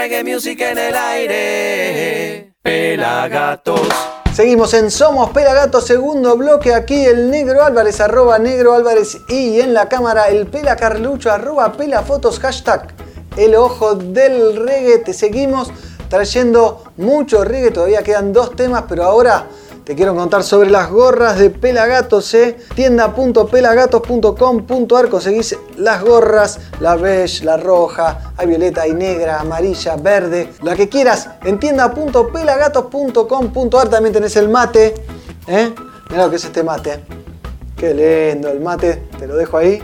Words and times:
reggae 0.00 0.24
music 0.24 0.58
en 0.62 0.78
el 0.78 0.96
aire. 0.96 2.54
Pelagatos. 2.62 3.86
Seguimos 4.32 4.72
en 4.72 4.90
Somos 4.90 5.28
Pelagatos, 5.28 5.86
segundo 5.86 6.38
bloque. 6.38 6.72
Aquí 6.72 7.04
el 7.04 7.30
Negro 7.30 7.62
Álvarez, 7.62 8.00
arroba 8.00 8.38
Negro 8.38 8.72
Álvarez. 8.72 9.18
Y 9.28 9.60
en 9.60 9.74
la 9.74 9.90
cámara 9.90 10.28
el 10.28 10.46
Pela 10.46 10.76
Carlucho, 10.76 11.30
arroba 11.30 11.74
Pela 11.74 12.00
Fotos, 12.00 12.40
hashtag 12.40 12.94
El 13.36 13.54
Ojo 13.54 13.94
del 13.94 14.56
Reggae. 14.64 15.00
Te 15.00 15.12
seguimos 15.12 15.70
trayendo 16.08 16.82
mucho 16.96 17.44
reggae. 17.44 17.70
Todavía 17.70 18.02
quedan 18.02 18.32
dos 18.32 18.56
temas, 18.56 18.84
pero 18.88 19.04
ahora 19.04 19.48
te 19.90 19.96
quiero 19.96 20.14
contar 20.14 20.44
sobre 20.44 20.70
las 20.70 20.88
gorras 20.88 21.36
de 21.36 21.50
Pelagatos, 21.50 22.32
¿eh? 22.34 22.56
tienda.pelagatos.com.ar 22.76 25.08
conseguís 25.08 25.58
las 25.78 26.00
gorras, 26.00 26.60
la 26.78 26.94
beige, 26.94 27.44
la 27.44 27.56
roja, 27.56 28.32
hay 28.36 28.46
violeta, 28.46 28.82
hay 28.82 28.92
negra, 28.92 29.40
amarilla, 29.40 29.96
verde, 29.96 30.52
la 30.62 30.76
que 30.76 30.88
quieras 30.88 31.30
en 31.42 31.58
tienda.pelagatos.com.ar 31.58 33.88
también 33.88 34.12
tenés 34.12 34.36
el 34.36 34.48
mate, 34.48 34.94
¿eh? 35.48 35.74
Mira 36.08 36.26
lo 36.26 36.30
que 36.30 36.36
es 36.36 36.44
este 36.44 36.62
mate. 36.62 37.00
Qué 37.76 37.92
lindo 37.92 38.48
el 38.48 38.60
mate, 38.60 39.08
te 39.18 39.26
lo 39.26 39.34
dejo 39.34 39.56
ahí. 39.56 39.82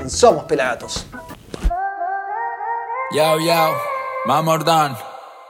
en 0.00 0.08
Somos 0.08 0.44
Pelagatos. 0.44 1.04
Yao, 3.12 3.40
yao, 3.40 3.72
Mama 4.24 4.52
Ordan, 4.52 4.96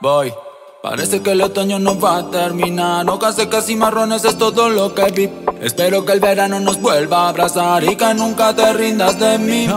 voy. 0.01 0.33
Parece 0.81 1.21
que 1.21 1.33
el 1.33 1.41
otoño 1.41 1.77
no 1.77 1.99
va 1.99 2.17
a 2.17 2.31
terminar. 2.31 3.07
Hojas 3.07 3.35
casi 3.51 3.75
marrones 3.75 4.25
es 4.25 4.35
todo 4.35 4.67
lo 4.67 4.95
que 4.95 5.11
vi. 5.11 5.29
Espero 5.61 6.03
que 6.03 6.13
el 6.13 6.19
verano 6.19 6.59
nos 6.59 6.81
vuelva 6.81 7.25
a 7.25 7.29
abrazar 7.29 7.83
y 7.83 7.95
que 7.95 8.13
nunca 8.15 8.55
te 8.55 8.73
rindas 8.73 9.19
de 9.19 9.37
mí. 9.37 9.67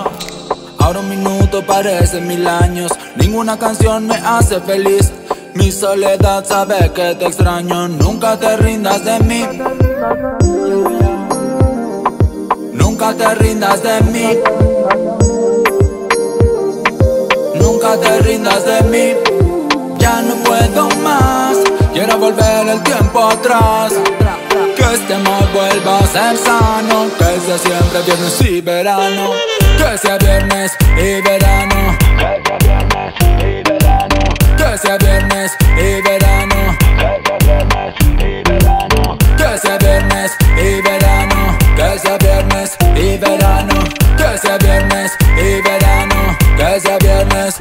Ahora 0.85 1.01
un 1.01 1.09
minuto 1.09 1.65
parece 1.67 2.21
mil 2.21 2.47
años. 2.47 2.93
Ninguna 3.17 3.59
canción 3.59 4.07
me 4.07 4.17
hace 4.17 4.61
feliz. 4.61 5.11
Mi 5.55 5.73
soledad 5.73 6.45
sabe 6.45 6.93
que 6.93 7.15
te 7.15 7.25
extraño. 7.25 7.89
Nunca 7.89 8.39
te 8.39 8.55
rindas 8.59 9.03
de 9.03 9.19
mí. 9.21 9.49
Nunca 12.75 13.15
te 13.15 13.35
rindas 13.35 13.83
de 13.83 14.01
mí. 14.13 14.39
Nunca 17.55 17.97
te 17.97 18.19
rindas 18.19 18.67
de 18.67 18.83
mí. 18.83 19.17
Ya 19.97 20.21
no 20.21 20.35
puedo 20.45 20.91
más. 21.03 21.57
Quiero 21.95 22.19
volver 22.19 22.69
el 22.69 22.83
tiempo 22.83 23.25
atrás. 23.25 23.95
Que 24.77 24.83
este 24.83 25.15
amor 25.15 25.49
vuelva 25.55 26.01
a 26.01 26.07
ser 26.09 26.37
sano. 26.37 27.07
Que 27.17 27.41
sea 27.41 27.57
siempre 27.57 28.03
viernes 28.03 28.41
y 28.43 28.61
verano. 28.61 29.54
Que 29.77 29.99
sea 29.99 30.19
viernes 30.19 30.73
y 30.97 31.21
verano. 31.21 31.97
Que 34.57 34.79
sea 34.79 34.97
viernes 34.99 35.53
y 35.77 36.01
verano. 36.03 36.77
Que 39.37 39.59
sea 39.59 39.79
viernes 39.79 40.33
y 40.57 40.81
verano. 40.83 41.59
Que 41.77 41.99
sea 41.99 42.19
viernes 42.19 42.77
y 42.97 43.19
verano. 43.19 43.75
Que 44.17 44.39
sea 44.39 44.59
viernes 44.59 45.13
y 45.37 45.61
verano. 45.63 46.37
Que 46.57 46.81
sea 46.81 46.99
viernes. 46.99 47.57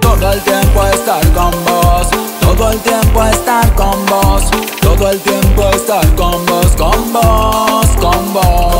Todo 0.00 0.32
el 0.32 0.40
tiempo 0.42 0.86
estar 0.86 1.24
con 1.32 1.52
vos. 1.64 2.08
Todo 2.40 2.72
el 2.72 2.80
tiempo 2.80 3.24
estar 3.24 3.72
con 3.74 4.06
vos. 4.06 4.50
Todo 4.80 5.10
el 5.10 5.20
tiempo 5.20 5.68
estar 5.70 6.06
con 6.14 6.46
vos, 6.46 6.74
con 6.76 7.12
vos, 7.12 7.86
con 8.00 8.32
vos. 8.32 8.75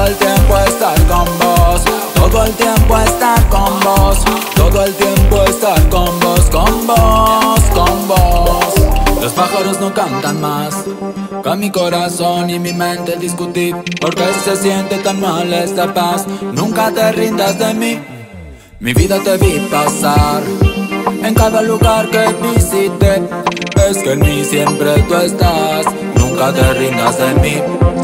Todo 0.00 0.08
el 0.08 0.16
tiempo 0.16 0.56
estar 0.56 1.06
con 1.08 1.38
vos. 1.38 1.82
Todo 2.14 2.44
el 2.46 2.54
tiempo 2.54 2.98
estar 3.00 3.48
con 3.50 3.80
vos. 3.80 4.18
Todo 4.56 4.84
el 4.86 4.94
tiempo 4.94 5.42
estar 5.44 5.88
con 5.90 6.20
vos, 6.20 6.40
con 6.50 6.86
vos, 6.86 7.60
con 7.74 8.08
vos. 8.08 8.74
Los 9.20 9.32
pájaros 9.32 9.78
no 9.78 9.92
cantan 9.92 10.40
más. 10.40 10.84
Con 11.44 11.60
mi 11.60 11.70
corazón 11.70 12.48
y 12.48 12.58
mi 12.58 12.72
mente 12.72 13.16
discutí. 13.16 13.74
Porque 14.00 14.24
se 14.42 14.56
siente 14.56 14.96
tan 15.00 15.20
mal 15.20 15.52
esta 15.52 15.92
paz. 15.92 16.26
Nunca 16.54 16.90
te 16.90 17.12
rindas 17.12 17.58
de 17.58 17.74
mí. 17.74 17.98
Mi 18.78 18.94
vida 18.94 19.18
te 19.22 19.36
vi 19.36 19.58
pasar. 19.70 20.42
En 21.22 21.34
cada 21.34 21.60
lugar 21.60 22.08
que 22.08 22.24
visité. 22.42 23.22
Es 23.86 23.98
que 23.98 24.12
en 24.12 24.20
mí 24.20 24.44
siempre 24.46 24.94
tú 25.02 25.14
estás. 25.16 25.84
Nunca 26.14 26.54
te 26.54 26.72
rindas 26.72 27.18
de 27.18 27.34
mí. 27.34 27.99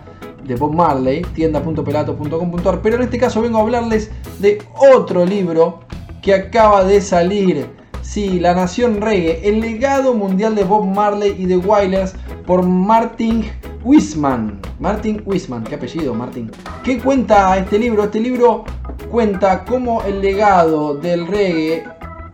de 0.44 0.56
Bob 0.56 0.75
Marley, 0.75 1.23
tienda.pelato.com.ar. 1.35 2.82
Pero 2.82 2.96
en 2.96 3.02
este 3.02 3.19
caso 3.19 3.41
vengo 3.41 3.58
a 3.58 3.62
hablarles 3.62 4.11
de 4.38 4.62
otro 4.93 5.25
libro 5.25 5.81
que 6.23 6.35
acaba 6.35 6.85
de 6.85 7.00
salir. 7.00 7.67
Sí, 8.02 8.38
La 8.38 8.55
Nación 8.55 9.00
Reggae, 9.00 9.49
el 9.49 9.61
legado 9.61 10.14
mundial 10.14 10.55
de 10.55 10.64
Bob 10.64 10.85
Marley 10.85 11.35
y 11.38 11.46
de 11.46 11.56
Wailers 11.56 12.14
por 12.46 12.62
Martin 12.62 13.47
Wisman. 13.82 14.61
Martin 14.79 15.23
Wisman, 15.25 15.64
qué 15.64 15.76
apellido, 15.76 16.14
Martin. 16.14 16.50
¿Qué 16.82 16.99
cuenta 16.99 17.56
este 17.56 17.79
libro? 17.79 18.05
Este 18.05 18.20
libro 18.20 18.64
cuenta 19.11 19.64
cómo 19.64 20.02
el 20.02 20.20
legado 20.20 20.94
del 20.97 21.26
reggae 21.26 21.85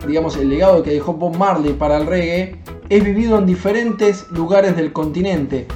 digamos, 0.06 0.36
el 0.36 0.48
legado 0.48 0.82
que 0.82 0.90
dejó 0.90 1.12
Bob 1.12 1.36
Marley 1.36 1.72
para 1.72 1.98
el 1.98 2.06
reggae 2.06 2.58
es 2.90 3.04
vivido 3.04 3.38
en 3.38 3.46
diferentes 3.46 4.28
lugares 4.30 4.76
del 4.76 4.92
continente. 4.92 5.66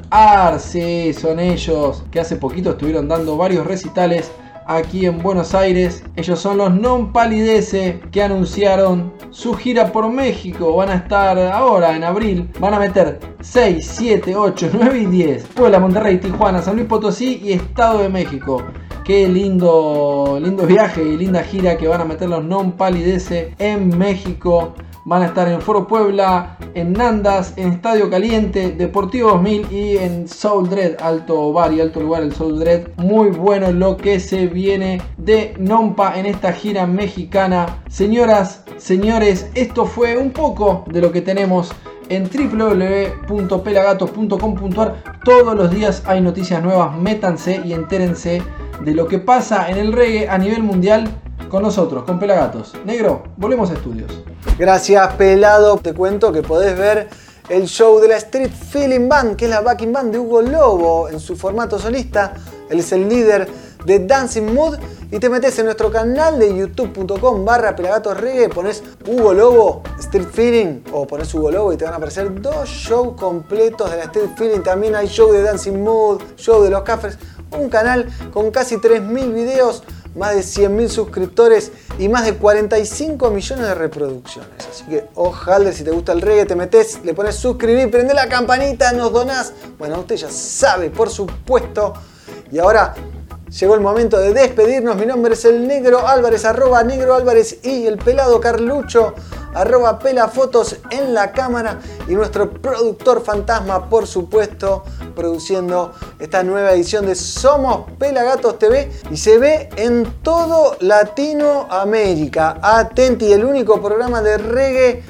Sí, 0.58 1.12
son 1.12 1.40
ellos 1.40 2.04
que 2.10 2.20
hace 2.20 2.36
poquito 2.36 2.70
estuvieron 2.70 3.08
dando 3.08 3.36
varios 3.36 3.66
recitales 3.66 4.30
aquí 4.66 5.06
en 5.06 5.20
Buenos 5.20 5.54
Aires. 5.54 6.04
Ellos 6.14 6.38
son 6.38 6.58
los 6.58 6.72
Non 6.72 7.12
Palidece 7.12 8.00
que 8.12 8.22
anunciaron 8.22 9.12
su 9.30 9.54
gira 9.54 9.90
por 9.92 10.08
México. 10.10 10.76
Van 10.76 10.90
a 10.90 10.94
estar 10.96 11.36
ahora 11.38 11.96
en 11.96 12.04
abril. 12.04 12.48
Van 12.60 12.74
a 12.74 12.78
meter 12.78 13.18
6, 13.40 13.84
7, 13.84 14.36
8, 14.36 14.70
9 14.72 14.98
y 14.98 15.06
10. 15.06 15.46
Puebla, 15.48 15.80
Monterrey, 15.80 16.18
Tijuana, 16.18 16.62
San 16.62 16.76
Luis 16.76 16.88
Potosí 16.88 17.40
y 17.42 17.52
Estado 17.52 17.98
de 17.98 18.08
México. 18.08 18.62
Qué 19.04 19.28
lindo, 19.28 20.38
lindo 20.40 20.66
viaje 20.66 21.02
y 21.02 21.16
linda 21.16 21.42
gira 21.42 21.76
que 21.76 21.88
van 21.88 22.00
a 22.00 22.04
meter 22.04 22.28
los 22.28 22.44
Non 22.44 22.72
Palidece 22.72 23.54
en 23.58 23.96
México. 23.98 24.74
Van 25.06 25.22
a 25.22 25.26
estar 25.26 25.46
en 25.48 25.60
Foro 25.60 25.86
Puebla, 25.86 26.56
en 26.72 26.94
Nandas, 26.94 27.52
en 27.56 27.72
Estadio 27.72 28.08
Caliente, 28.08 28.72
Deportivo 28.72 29.32
2000 29.32 29.70
y 29.70 29.98
en 29.98 30.26
Soul 30.26 30.70
Dread, 30.70 30.94
alto 30.98 31.52
bar 31.52 31.74
y 31.74 31.82
alto 31.82 32.00
lugar 32.00 32.22
el 32.22 32.34
Soul 32.34 32.58
Dread. 32.58 32.88
Muy 32.96 33.28
bueno 33.28 33.70
lo 33.70 33.98
que 33.98 34.18
se 34.18 34.46
viene 34.46 35.02
de 35.18 35.52
Nompa 35.58 36.18
en 36.18 36.24
esta 36.24 36.54
gira 36.54 36.86
mexicana. 36.86 37.82
Señoras, 37.90 38.64
señores, 38.78 39.50
esto 39.54 39.84
fue 39.84 40.16
un 40.16 40.30
poco 40.30 40.86
de 40.90 41.02
lo 41.02 41.12
que 41.12 41.20
tenemos 41.20 41.70
en 42.08 42.24
www.pelagatos.com.ar. 42.24 45.20
Todos 45.22 45.54
los 45.54 45.70
días 45.70 46.02
hay 46.06 46.22
noticias 46.22 46.62
nuevas, 46.62 46.96
métanse 46.96 47.60
y 47.62 47.74
entérense 47.74 48.42
de 48.82 48.94
lo 48.94 49.06
que 49.06 49.18
pasa 49.18 49.70
en 49.70 49.76
el 49.76 49.92
reggae 49.92 50.30
a 50.30 50.38
nivel 50.38 50.62
mundial 50.62 51.10
con 51.54 51.62
nosotros, 51.62 52.02
con 52.02 52.18
Pelagatos. 52.18 52.72
Negro, 52.84 53.22
volvemos 53.36 53.70
a 53.70 53.74
estudios. 53.74 54.10
Gracias, 54.58 55.12
pelado. 55.12 55.76
Te 55.76 55.94
cuento 55.94 56.32
que 56.32 56.42
podés 56.42 56.76
ver 56.76 57.08
el 57.48 57.66
show 57.66 58.00
de 58.00 58.08
la 58.08 58.16
Street 58.16 58.50
Feeling 58.50 59.08
Band, 59.08 59.36
que 59.36 59.44
es 59.44 59.52
la 59.52 59.60
backing 59.60 59.92
band 59.92 60.10
de 60.10 60.18
Hugo 60.18 60.42
Lobo 60.42 61.08
en 61.08 61.20
su 61.20 61.36
formato 61.36 61.78
solista. 61.78 62.34
Él 62.68 62.80
es 62.80 62.90
el 62.90 63.08
líder 63.08 63.48
de 63.84 64.00
Dancing 64.00 64.52
Mood 64.52 64.78
y 65.12 65.20
te 65.20 65.28
metes 65.28 65.56
en 65.60 65.66
nuestro 65.66 65.92
canal 65.92 66.40
de 66.40 66.56
youtube.com 66.56 67.44
barra 67.44 67.76
pelagatos 67.76 68.20
reggae, 68.20 68.48
pones 68.48 68.82
Hugo 69.06 69.32
Lobo, 69.32 69.82
Street 70.00 70.26
Feeling 70.32 70.80
o 70.90 71.06
pones 71.06 71.32
Hugo 71.34 71.52
Lobo 71.52 71.72
y 71.72 71.76
te 71.76 71.84
van 71.84 71.94
a 71.94 71.98
aparecer 71.98 72.42
dos 72.42 72.68
shows 72.68 73.14
completos 73.16 73.92
de 73.92 73.98
la 73.98 74.04
Street 74.04 74.30
Feeling. 74.36 74.62
También 74.62 74.96
hay 74.96 75.06
show 75.06 75.30
de 75.30 75.42
Dancing 75.42 75.84
Mood, 75.84 76.20
show 76.36 76.64
de 76.64 76.70
los 76.70 76.82
Cafres, 76.82 77.16
un 77.52 77.68
canal 77.68 78.08
con 78.32 78.50
casi 78.50 78.74
3.000 78.74 79.32
videos 79.32 79.84
más 80.14 80.34
de 80.34 80.40
100.000 80.40 80.88
suscriptores 80.88 81.72
y 81.98 82.08
más 82.08 82.24
de 82.24 82.34
45 82.34 83.30
millones 83.30 83.66
de 83.66 83.74
reproducciones. 83.74 84.50
Así 84.70 84.84
que 84.84 85.06
ojalá 85.14 85.72
si 85.72 85.84
te 85.84 85.90
gusta 85.90 86.12
el 86.12 86.20
reggae, 86.20 86.46
te 86.46 86.56
metes, 86.56 87.00
le 87.04 87.14
pones 87.14 87.36
suscribir, 87.36 87.90
prende 87.90 88.14
la 88.14 88.28
campanita, 88.28 88.92
nos 88.92 89.12
donás. 89.12 89.52
Bueno, 89.78 90.00
usted 90.00 90.16
ya 90.16 90.30
sabe, 90.30 90.90
por 90.90 91.10
supuesto. 91.10 91.94
Y 92.52 92.58
ahora 92.58 92.94
llegó 93.60 93.74
el 93.74 93.80
momento 93.80 94.18
de 94.18 94.32
despedirnos. 94.32 94.96
Mi 94.96 95.06
nombre 95.06 95.34
es 95.34 95.44
el 95.44 95.66
Negro 95.66 96.06
Álvarez, 96.06 96.44
arroba 96.44 96.82
Negro 96.82 97.14
Álvarez 97.14 97.58
y 97.62 97.86
el 97.86 97.98
pelado 97.98 98.40
Carlucho 98.40 99.14
arroba 99.54 99.98
pelafotos 99.98 100.76
en 100.90 101.14
la 101.14 101.32
cámara 101.32 101.78
y 102.08 102.14
nuestro 102.14 102.50
productor 102.50 103.22
fantasma, 103.22 103.88
por 103.88 104.06
supuesto, 104.06 104.84
produciendo 105.14 105.92
esta 106.18 106.42
nueva 106.42 106.72
edición 106.72 107.06
de 107.06 107.14
Somos 107.14 107.90
Pelagatos 107.98 108.58
TV 108.58 108.90
y 109.10 109.16
se 109.16 109.38
ve 109.38 109.68
en 109.76 110.04
todo 110.22 110.76
Latinoamérica. 110.80 112.58
Atenti, 112.60 113.32
el 113.32 113.44
único 113.44 113.80
programa 113.80 114.22
de 114.22 114.38
reggae 114.38 115.02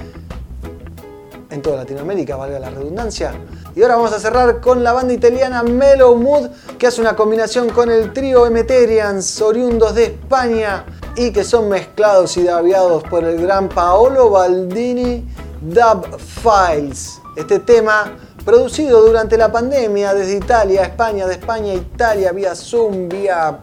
en 1.55 1.63
toda 1.63 1.77
Latinoamérica, 1.77 2.37
valga 2.37 2.59
la 2.59 2.71
redundancia. 2.71 3.33
Y 3.77 3.83
ahora 3.83 3.97
vamos 3.97 4.13
a 4.13 4.19
cerrar 4.19 4.61
con 4.61 4.85
la 4.85 4.93
banda 4.93 5.15
italiana 5.15 5.63
Mellow 5.63 6.17
Mood, 6.17 6.49
que 6.79 6.87
hace 6.87 7.01
una 7.01 7.17
combinación 7.17 7.71
con 7.71 7.91
el 7.91 8.13
trío 8.13 8.47
Emeterians, 8.47 9.41
oriundos 9.41 9.95
de 9.95 10.05
España, 10.05 10.85
y 11.17 11.33
que 11.33 11.45
son 11.45 11.69
mezclados 11.69 12.37
y 12.37 12.43
daviados 12.43 13.05
por 13.05 13.25
el 13.25 13.41
gran 13.41 13.69
Paolo 13.69 14.31
Baldini 14.31 15.25
Dub 15.61 16.19
Files. 16.19 17.21
Este 17.37 17.59
tema, 17.61 18.17
producido 18.45 19.01
durante 19.03 19.37
la 19.37 19.51
pandemia 19.51 20.15
desde 20.15 20.37
Italia 20.37 20.83
a 20.83 20.85
España, 20.85 21.27
de 21.27 21.35
España 21.35 21.73
a 21.73 21.77
Italia, 21.77 22.33
vía 22.33 22.55
Zoom, 22.55 23.09
vía 23.09 23.59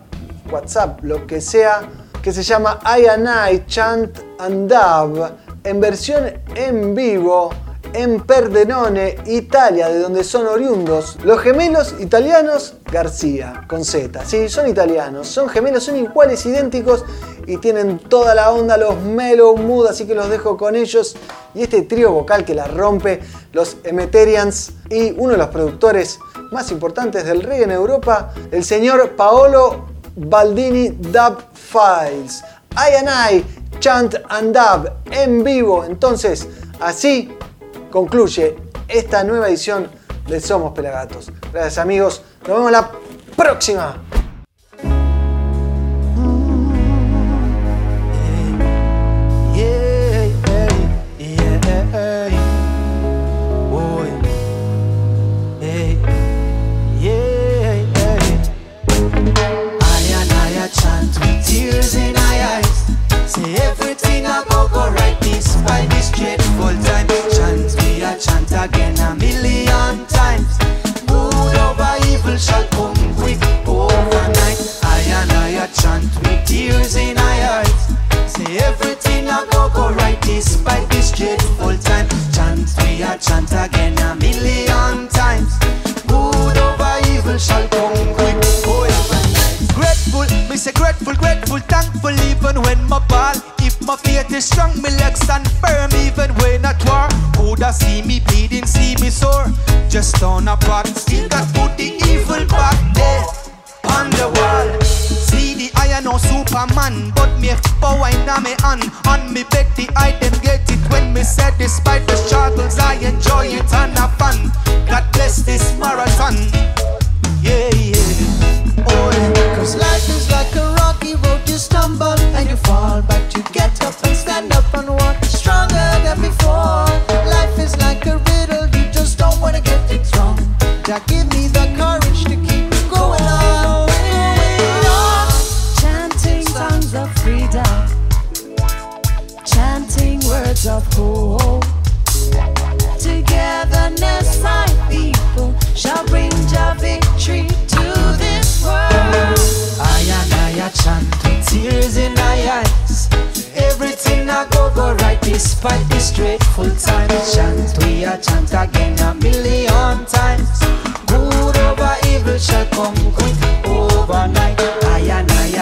WhatsApp, 0.51 1.03
lo 1.03 1.25
que 1.27 1.39
sea, 1.39 1.81
que 2.21 2.31
se 2.31 2.43
llama 2.43 2.79
I 2.85 3.05
and 3.05 3.27
I 3.27 3.63
Chant 3.67 4.19
and 4.39 4.71
Dub, 4.71 5.29
en 5.63 5.79
versión 5.79 6.31
en 6.55 6.95
vivo 6.95 7.51
en 7.93 8.21
Perdenone, 8.21 9.17
Italia, 9.25 9.89
de 9.89 9.99
donde 9.99 10.23
son 10.23 10.47
oriundos 10.47 11.17
los 11.23 11.39
gemelos 11.39 11.95
italianos 11.99 12.75
García, 12.91 13.65
con 13.67 13.85
Z. 13.85 14.25
Sí, 14.25 14.49
son 14.49 14.67
italianos, 14.67 15.27
son 15.27 15.49
gemelos, 15.49 15.83
son 15.83 15.95
iguales, 15.95 16.45
idénticos 16.45 17.05
y 17.47 17.57
tienen 17.57 17.99
toda 17.99 18.35
la 18.35 18.51
onda 18.51 18.77
los 18.77 19.01
Mellow 19.01 19.57
Mood, 19.57 19.87
así 19.87 20.05
que 20.05 20.15
los 20.15 20.29
dejo 20.29 20.57
con 20.57 20.75
ellos. 20.75 21.15
Y 21.53 21.63
este 21.63 21.81
trío 21.83 22.11
vocal 22.11 22.45
que 22.45 22.53
la 22.53 22.67
rompe, 22.67 23.21
los 23.53 23.77
Emeterians 23.83 24.73
y 24.89 25.11
uno 25.17 25.33
de 25.33 25.37
los 25.37 25.47
productores 25.47 26.19
más 26.51 26.71
importantes 26.71 27.25
del 27.25 27.41
reggae 27.43 27.63
en 27.63 27.71
Europa, 27.71 28.33
el 28.51 28.63
señor 28.63 29.11
Paolo 29.11 29.85
Baldini 30.15 30.89
Dub 30.89 31.37
Files. 31.53 32.43
I 32.73 32.95
and 32.99 33.09
I, 33.09 33.45
Chant 33.79 34.15
and 34.29 34.55
Dub 34.55 34.91
en 35.11 35.43
vivo. 35.43 35.83
Entonces, 35.83 36.47
así 36.79 37.35
concluye 37.91 38.55
esta 38.87 39.23
nueva 39.23 39.49
edición 39.49 39.89
de 40.27 40.39
Somos 40.39 40.73
Pelagatos. 40.73 41.31
Gracias 41.51 41.77
amigos, 41.77 42.23
nos 42.47 42.57
vemos 42.57 42.71
la 42.71 42.91
próxima. 43.35 44.01
This 66.71 66.81
time. 66.85 67.20
chant 68.21 68.51
again 68.51 68.99
a 68.99 69.15
million. 69.15 69.60
My 93.91 93.97
faith 93.97 94.31
is 94.31 94.45
strong, 94.45 94.81
my 94.81 94.87
legs 95.03 95.19
stand 95.19 95.45
firm 95.59 95.91
even 95.91 96.33
when 96.35 96.63
at 96.63 96.79
war. 96.87 97.09
Coulda 97.35 97.73
see 97.73 98.01
me 98.01 98.21
bleeding, 98.21 98.65
see 98.65 98.95
me 99.01 99.09
sore. 99.09 99.47
Just 99.89 100.23
on 100.23 100.47
a 100.47 100.55
pot, 100.55 100.87
still 100.87 101.27
got 101.27 101.45
put 101.53 101.75
the 101.75 101.99
evil 102.07 102.45
back 102.47 102.79
there 102.95 103.25
on 103.91 104.09
the 104.11 104.31
wall. 104.31 104.81
See 104.81 105.55
the 105.55 105.71
I 105.75 105.99
no 105.99 106.17
Superman, 106.17 107.11
but 107.13 107.37
me 107.41 107.49
power 107.81 108.07
in 108.07 108.43
me 108.43 108.55
hand. 108.63 108.89
On 109.07 109.33
me 109.33 109.43
bet 109.51 109.67
the 109.75 109.89
I 109.97 110.17
them 110.21 110.39
get 110.41 110.71
it 110.71 110.79
when 110.89 111.11
me 111.11 111.23
said 111.23 111.57
despite 111.57 112.07
the 112.07 112.15
struggles 112.15 112.79
I 112.79 112.93
enjoy 112.93 113.47
it 113.47 113.73
and 113.73 113.97
have 113.97 114.15
fun. 114.17 114.53
God 114.87 115.03
bless 115.11 115.43
this 115.43 115.77
marathon. 115.77 117.00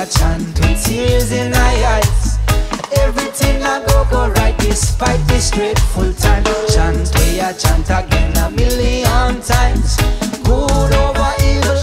chant 0.10 0.60
with 0.60 0.84
tears 0.84 1.32
in 1.32 1.52
my 1.52 1.76
eyes. 1.96 2.40
Everything 2.98 3.62
I 3.64 3.86
go 3.86 4.06
go 4.10 4.30
right 4.34 4.58
despite 4.58 5.22
this 5.28 5.52
dreadful 5.52 6.14
time. 6.14 6.44
Chant 6.74 7.10
we 7.16 7.40
a 7.40 7.54
chant 7.54 7.90
again 7.90 8.36
a 8.38 8.50
million 8.50 9.42
times. 9.42 9.98
Good 10.44 10.94
over 10.94 11.34
evil. 11.46 11.78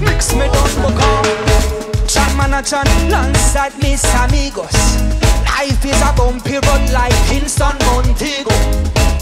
Mix 0.00 0.32
me 0.34 0.48
don't 0.48 0.76
Macau. 0.82 2.08
Chant 2.08 2.36
man 2.36 2.54
a 2.54 2.62
chant 2.62 2.88
alongside 3.04 3.76
mis 3.82 4.04
amigos. 4.16 4.72
Life 5.44 5.84
is 5.84 6.00
a 6.02 6.12
bumpy 6.16 6.54
road 6.54 6.90
like 6.92 7.16
Kingston, 7.28 7.76
Montego. 7.86 8.56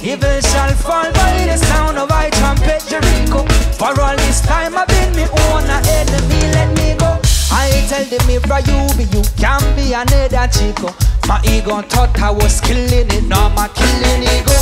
Evil 0.03 0.41
shall 0.41 0.73
fall 0.75 1.11
by 1.13 1.47
the 1.47 1.57
sound 1.57 1.99
of 1.99 2.11
I 2.13 2.31
trumpet 2.31 2.85
Jericho. 2.87 3.43
For 3.79 3.99
all 4.01 4.17
this 4.17 4.41
time 4.43 4.77
I've 4.77 4.87
been 4.87 5.17
me 5.17 5.25
own 5.25 5.65
enemy. 5.65 6.41
Let 6.55 6.77
me 6.77 6.95
go. 6.99 7.24
I 7.55 7.71
tell 7.89 8.05
the 8.05 8.19
mirror 8.27 8.61
you 8.67 8.83
be 8.99 9.07
you 9.15 9.23
can 9.39 9.63
be 9.77 9.95
another 9.95 10.51
chico. 10.51 10.91
My 11.29 11.41
ego 11.47 11.83
thought 11.83 12.19
I 12.21 12.31
was 12.31 12.61
killing 12.61 13.07
it, 13.09 13.25
now 13.25 13.49
my 13.51 13.69
killing 13.69 14.27
ego. 14.27 14.59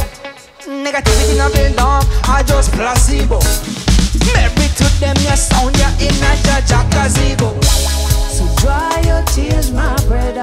Negativity 0.68 1.38
not 1.38 1.52
been 1.54 1.74
done, 1.74 2.04
I 2.28 2.42
just 2.46 2.70
placebo. 2.72 3.40
Maybe 4.28 4.68
to 4.76 4.84
them, 5.00 5.16
your 5.24 5.36
sound, 5.36 5.74
your 5.80 5.88
inner 6.04 6.36
jaja 6.44 6.84
gazebo. 6.92 7.58
So 8.28 8.44
dry 8.60 9.00
your 9.08 9.24
tears, 9.32 9.72
my 9.72 9.96
brother. 10.04 10.42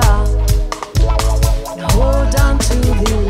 Now 1.78 1.88
hold 1.94 2.36
on 2.36 2.58
to 2.58 2.76
the 2.76 3.29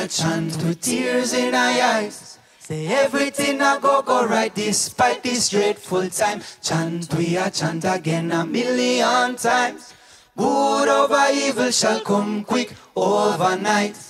a 0.00 0.08
chant 0.08 0.56
with 0.64 0.80
tears 0.80 1.34
in 1.34 1.54
our 1.54 1.82
eyes. 1.96 2.38
Say 2.58 2.86
everything 2.86 3.60
I 3.60 3.78
go 3.78 4.00
go 4.00 4.26
right 4.26 4.54
despite 4.54 5.22
this 5.22 5.50
dreadful 5.50 6.08
time. 6.08 6.40
Chant 6.62 7.12
we 7.14 7.36
a 7.36 7.50
chant 7.50 7.84
again 7.84 8.32
a 8.32 8.46
million 8.46 9.36
times. 9.36 9.92
Good 10.36 10.88
over 10.88 11.26
evil 11.32 11.70
shall 11.70 12.00
come 12.00 12.44
quick 12.44 12.72
overnight. 12.96 14.09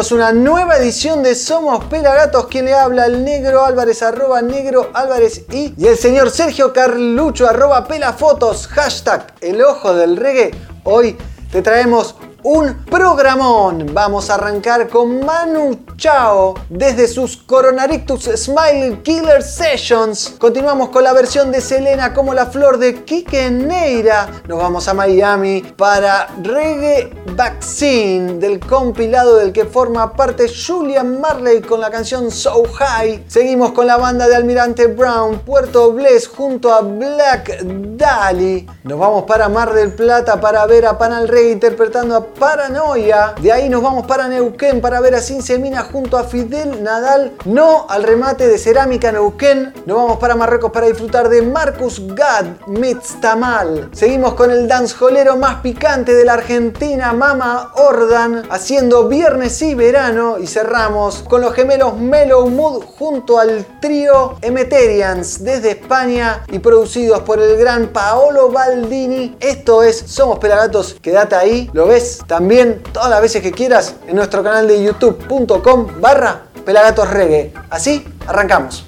Una 0.00 0.32
nueva 0.32 0.78
edición 0.78 1.22
de 1.22 1.34
Somos 1.34 1.84
Pelagatos. 1.84 2.46
Quien 2.46 2.64
le 2.64 2.72
habla, 2.72 3.04
el 3.04 3.22
negro 3.22 3.66
Álvarez, 3.66 4.02
arroba 4.02 4.40
negro 4.40 4.88
Álvarez 4.94 5.42
y, 5.52 5.74
y 5.76 5.86
el 5.86 5.98
señor 5.98 6.30
Sergio 6.30 6.72
Carlucho, 6.72 7.46
arroba 7.46 7.86
pelafotos, 7.86 8.66
hashtag 8.68 9.26
el 9.42 9.60
ojo 9.60 9.92
del 9.92 10.16
reggae. 10.16 10.52
Hoy 10.84 11.18
te 11.52 11.60
traemos 11.60 12.16
un 12.42 12.84
programón. 12.84 13.86
Vamos 13.92 14.30
a 14.30 14.34
arrancar 14.34 14.88
con 14.88 15.24
Manu 15.24 15.78
Chao 15.96 16.54
desde 16.68 17.06
sus 17.06 17.36
Coronarictus 17.36 18.24
Smile 18.36 19.00
Killer 19.02 19.42
Sessions. 19.42 20.34
Continuamos 20.38 20.88
con 20.88 21.04
la 21.04 21.12
versión 21.12 21.52
de 21.52 21.60
Selena 21.60 22.14
como 22.14 22.32
la 22.32 22.46
flor 22.46 22.78
de 22.78 23.04
Kike 23.04 23.50
Neira. 23.50 24.28
Nos 24.48 24.58
vamos 24.58 24.88
a 24.88 24.94
Miami 24.94 25.62
para 25.76 26.28
Reggae 26.42 27.12
Vaccine 27.36 28.34
del 28.34 28.60
compilado 28.60 29.36
del 29.36 29.52
que 29.52 29.64
forma 29.64 30.14
parte 30.14 30.46
Julian 30.48 31.20
Marley 31.20 31.60
con 31.60 31.80
la 31.80 31.90
canción 31.90 32.30
So 32.30 32.64
High. 32.64 33.24
Seguimos 33.28 33.72
con 33.72 33.86
la 33.86 33.96
banda 33.96 34.26
de 34.28 34.36
Almirante 34.36 34.86
Brown, 34.86 35.40
Puerto 35.40 35.92
Bless 35.92 36.28
junto 36.28 36.72
a 36.72 36.80
Black 36.80 37.62
Dali. 37.62 38.66
Nos 38.84 38.98
vamos 38.98 39.24
para 39.24 39.48
Mar 39.48 39.74
del 39.74 39.92
Plata 39.92 40.40
para 40.40 40.64
ver 40.66 40.86
a 40.86 40.96
Panal 40.96 41.28
Reggae 41.28 41.52
interpretando 41.52 42.16
a 42.16 42.29
Paranoia. 42.38 43.34
De 43.40 43.52
ahí 43.52 43.68
nos 43.68 43.82
vamos 43.82 44.06
para 44.06 44.28
Neuquén 44.28 44.80
para 44.80 45.00
ver 45.00 45.14
a 45.14 45.20
Sin 45.20 45.42
Semina 45.42 45.82
junto 45.82 46.16
a 46.16 46.24
Fidel 46.24 46.82
Nadal. 46.82 47.32
No 47.44 47.86
al 47.88 48.02
remate 48.02 48.48
de 48.48 48.58
Cerámica 48.58 49.12
Neuquén. 49.12 49.72
Nos 49.86 49.96
vamos 49.96 50.18
para 50.18 50.36
Marruecos 50.36 50.70
para 50.70 50.86
disfrutar 50.86 51.28
de 51.28 51.42
Marcus 51.42 52.02
Gad 52.14 52.46
Meets 52.66 53.20
Tamal. 53.20 53.90
Seguimos 53.92 54.34
con 54.34 54.50
el 54.50 54.68
dancejolero 54.68 55.36
más 55.36 55.56
picante 55.60 56.14
de 56.14 56.24
la 56.24 56.34
Argentina, 56.34 57.12
Mama 57.12 57.72
Ordan, 57.74 58.44
haciendo 58.50 59.08
viernes 59.08 59.60
y 59.62 59.74
verano. 59.74 60.38
Y 60.38 60.46
cerramos 60.46 61.22
con 61.22 61.40
los 61.40 61.52
gemelos 61.54 61.96
Mellow 61.96 62.48
Mood 62.48 62.84
junto 62.84 63.38
al 63.38 63.66
trío 63.80 64.36
Emeterians 64.40 65.42
desde 65.44 65.72
España 65.72 66.44
y 66.50 66.58
producidos 66.58 67.20
por 67.20 67.40
el 67.40 67.56
gran 67.56 67.88
Paolo 67.88 68.50
Baldini. 68.50 69.36
Esto 69.40 69.82
es 69.82 69.98
Somos 70.06 70.38
Pelagatos. 70.38 70.96
Quédate 71.00 71.34
ahí, 71.34 71.70
lo 71.72 71.86
ves 71.86 72.19
también 72.26 72.82
todas 72.92 73.10
las 73.10 73.20
veces 73.20 73.42
que 73.42 73.52
quieras 73.52 73.94
en 74.06 74.16
nuestro 74.16 74.42
canal 74.42 74.68
de 74.68 74.82
youtube.com 74.82 76.00
barra 76.00 76.42
Pelagatos 76.64 77.10
Reggae. 77.10 77.52
Así 77.70 78.06
arrancamos. 78.26 78.84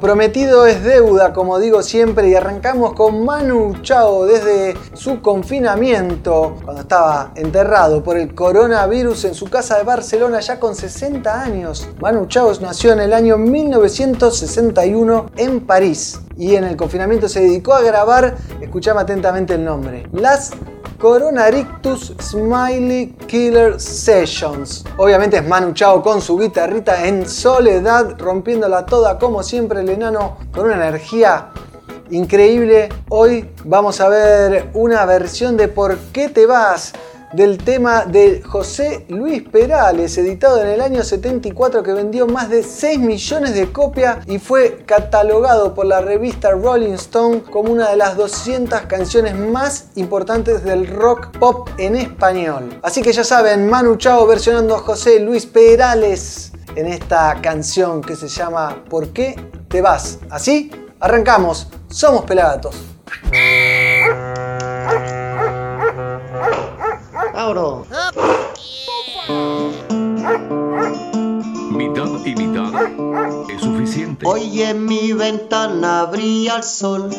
Prometido 0.00 0.66
es 0.66 0.84
deuda, 0.84 1.32
como 1.32 1.58
digo 1.58 1.82
siempre, 1.82 2.28
y 2.28 2.34
arrancamos 2.34 2.92
con 2.92 3.24
Manu 3.24 3.74
Chao 3.82 4.26
desde 4.26 4.76
su 4.94 5.20
confinamiento, 5.20 6.56
cuando 6.64 6.82
estaba 6.82 7.32
enterrado 7.34 8.02
por 8.02 8.16
el 8.16 8.34
coronavirus 8.34 9.24
en 9.24 9.34
su 9.34 9.46
casa 9.50 9.78
de 9.78 9.84
Barcelona 9.84 10.40
ya 10.40 10.60
con 10.60 10.74
60 10.74 11.42
años. 11.42 11.88
Manu 12.00 12.26
Chao 12.26 12.52
nació 12.60 12.92
en 12.92 13.00
el 13.00 13.12
año 13.12 13.36
1961 13.38 15.30
en 15.36 15.66
París 15.66 16.20
y 16.36 16.54
en 16.54 16.64
el 16.64 16.76
confinamiento 16.76 17.28
se 17.28 17.40
dedicó 17.40 17.74
a 17.74 17.82
grabar, 17.82 18.36
escuchame 18.60 19.00
atentamente 19.00 19.54
el 19.54 19.64
nombre, 19.64 20.06
Las 20.12 20.52
Coronarictus 20.98 22.12
Smiley 22.20 23.14
Killer 23.28 23.80
Sessions. 23.80 24.84
Obviamente 24.96 25.36
es 25.36 25.46
Manu 25.46 25.72
Chao 25.72 26.02
con 26.02 26.20
su 26.20 26.36
guitarrita 26.36 27.06
en 27.06 27.28
soledad, 27.28 28.18
rompiéndola 28.18 28.84
toda 28.84 29.16
como 29.16 29.44
siempre 29.44 29.80
el 29.80 29.90
enano 29.90 30.38
con 30.52 30.66
una 30.66 30.74
energía 30.74 31.50
increíble. 32.10 32.88
Hoy 33.10 33.48
vamos 33.64 34.00
a 34.00 34.08
ver 34.08 34.70
una 34.74 35.06
versión 35.06 35.56
de 35.56 35.68
¿Por 35.68 35.98
qué 36.12 36.28
te 36.30 36.46
vas? 36.46 36.92
Del 37.32 37.58
tema 37.58 38.04
de 38.04 38.42
José 38.42 39.04
Luis 39.08 39.42
Perales, 39.42 40.16
editado 40.18 40.62
en 40.62 40.68
el 40.68 40.80
año 40.80 41.02
74 41.02 41.82
que 41.82 41.92
vendió 41.92 42.26
más 42.26 42.48
de 42.48 42.62
6 42.62 42.98
millones 42.98 43.54
de 43.54 43.70
copias 43.70 44.18
y 44.26 44.38
fue 44.38 44.82
catalogado 44.86 45.74
por 45.74 45.86
la 45.86 46.00
revista 46.00 46.50
Rolling 46.52 46.94
Stone 46.94 47.42
como 47.42 47.72
una 47.72 47.90
de 47.90 47.96
las 47.96 48.16
200 48.16 48.82
canciones 48.82 49.34
más 49.34 49.88
importantes 49.96 50.64
del 50.64 50.86
rock 50.86 51.36
pop 51.38 51.68
en 51.78 51.96
español. 51.96 52.80
Así 52.82 53.02
que 53.02 53.12
ya 53.12 53.24
saben, 53.24 53.68
Manu 53.68 53.96
Chao 53.96 54.26
versionando 54.26 54.74
a 54.74 54.78
José 54.78 55.20
Luis 55.20 55.46
Perales 55.46 56.52
en 56.76 56.86
esta 56.86 57.40
canción 57.42 58.00
que 58.02 58.16
se 58.16 58.28
llama 58.28 58.84
¿Por 58.88 59.08
qué 59.08 59.36
te 59.68 59.82
vas? 59.82 60.18
Así, 60.30 60.70
arrancamos, 61.00 61.68
somos 61.88 62.24
Pelagatos. 62.24 62.76
Abro. 67.38 67.86
Mitad 71.70 72.26
y 72.26 72.34
mitad 72.34 72.72
es 73.48 73.62
suficiente. 73.62 74.26
Hoy 74.26 74.62
en 74.62 74.84
mi 74.84 75.12
ventana 75.12 76.06
brilla 76.06 76.56
el 76.56 76.64
sol 76.64 77.10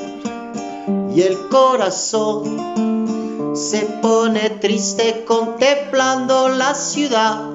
y 1.15 1.21
el 1.21 1.47
corazón 1.47 3.55
se 3.55 3.83
pone 4.01 4.49
triste 4.49 5.23
contemplando 5.25 6.49
la 6.49 6.75
ciudad. 6.75 7.51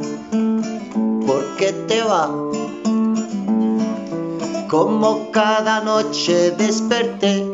¿Por 1.26 1.44
qué 1.58 1.74
te 1.86 2.02
va? 2.02 2.30
Como 4.70 5.30
cada 5.32 5.82
noche 5.82 6.52
desperté 6.52 7.46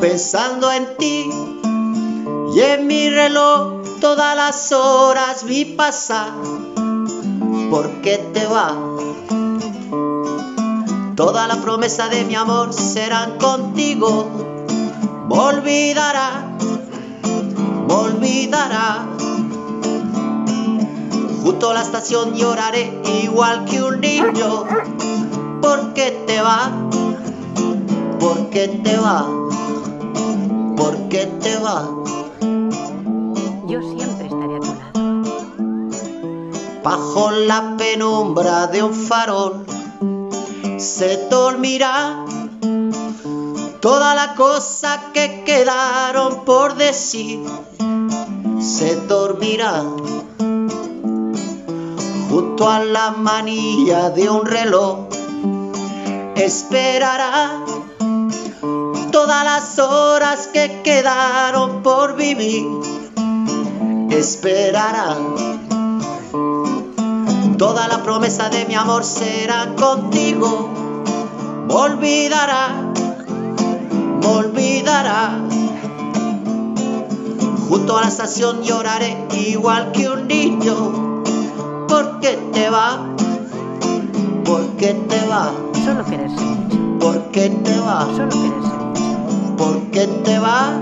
pensando 0.00 0.72
en 0.72 0.96
ti 0.96 1.30
y 2.56 2.60
en 2.62 2.86
mi 2.86 3.10
reloj 3.10 3.82
todas 4.00 4.34
las 4.34 4.72
horas 4.72 5.44
vi 5.44 5.66
pasar. 5.66 6.32
¿Por 7.68 8.00
qué 8.00 8.16
te 8.32 8.46
va? 8.46 8.74
Toda 11.14 11.48
la 11.48 11.56
promesa 11.56 12.08
de 12.08 12.24
mi 12.24 12.34
amor 12.34 12.72
serán 12.72 13.36
contigo. 13.36 14.30
Me 15.28 15.38
olvidará, 15.38 16.56
me 17.88 17.92
olvidará. 17.92 19.06
Junto 21.42 21.70
a 21.72 21.74
la 21.74 21.82
estación 21.82 22.36
lloraré 22.36 23.02
igual 23.22 23.66
que 23.66 23.82
un 23.82 24.00
niño. 24.00 24.64
¿Por 25.60 25.92
qué 25.92 26.24
te 26.26 26.40
va? 26.40 26.72
¿Por 28.18 28.48
qué 28.48 28.68
te 28.82 28.96
va? 28.96 29.26
¿Por 30.74 31.08
qué 31.10 31.26
te 31.26 31.58
va? 31.58 32.15
Yo 33.68 33.80
siempre 33.82 34.26
estaré 34.28 34.56
a 34.56 34.60
tu 34.60 34.74
lado. 34.74 35.22
Bajo 36.84 37.30
la 37.32 37.76
penumbra 37.76 38.68
de 38.68 38.82
un 38.84 38.94
farol 38.94 39.66
se 40.78 41.26
dormirá 41.28 42.24
toda 43.80 44.14
la 44.14 44.36
cosa 44.36 45.10
que 45.12 45.42
quedaron 45.44 46.44
por 46.44 46.76
decir. 46.76 47.44
Se 48.60 48.94
dormirá 49.08 49.82
junto 52.30 52.68
a 52.68 52.84
la 52.84 53.10
manilla 53.10 54.10
de 54.10 54.30
un 54.30 54.46
reloj. 54.46 55.08
Esperará 56.36 57.64
todas 59.10 59.44
las 59.44 59.78
horas 59.80 60.48
que 60.52 60.82
quedaron 60.84 61.82
por 61.82 62.14
vivir. 62.14 62.75
Esperará 64.10 65.16
Toda 67.58 67.88
la 67.88 68.02
promesa 68.02 68.50
de 68.50 68.66
mi 68.66 68.74
amor 68.74 69.02
será 69.02 69.74
contigo. 69.76 70.68
Me 71.66 71.74
olvidará, 71.74 72.92
me 74.20 74.26
olvidará. 74.26 75.40
Junto 77.68 77.96
a 77.96 78.02
la 78.02 78.08
estación 78.08 78.62
lloraré 78.62 79.16
igual 79.32 79.90
que 79.92 80.08
un 80.10 80.28
niño. 80.28 81.24
¿Por 81.88 82.20
qué 82.20 82.38
te 82.52 82.68
va? 82.68 83.06
¿Por 84.44 84.66
qué 84.76 84.92
te 85.08 85.26
va? 85.26 85.50
Solo 85.82 86.04
quererse 86.04 86.36
mucho. 86.36 86.98
¿Por 86.98 87.22
qué 87.30 87.48
te 87.48 87.80
va? 87.80 88.06
Solo 88.14 88.28
quererse 88.28 88.76
mucho. 88.84 89.56
¿Por 89.56 89.82
qué 89.92 90.06
te 90.06 90.38
va? 90.38 90.78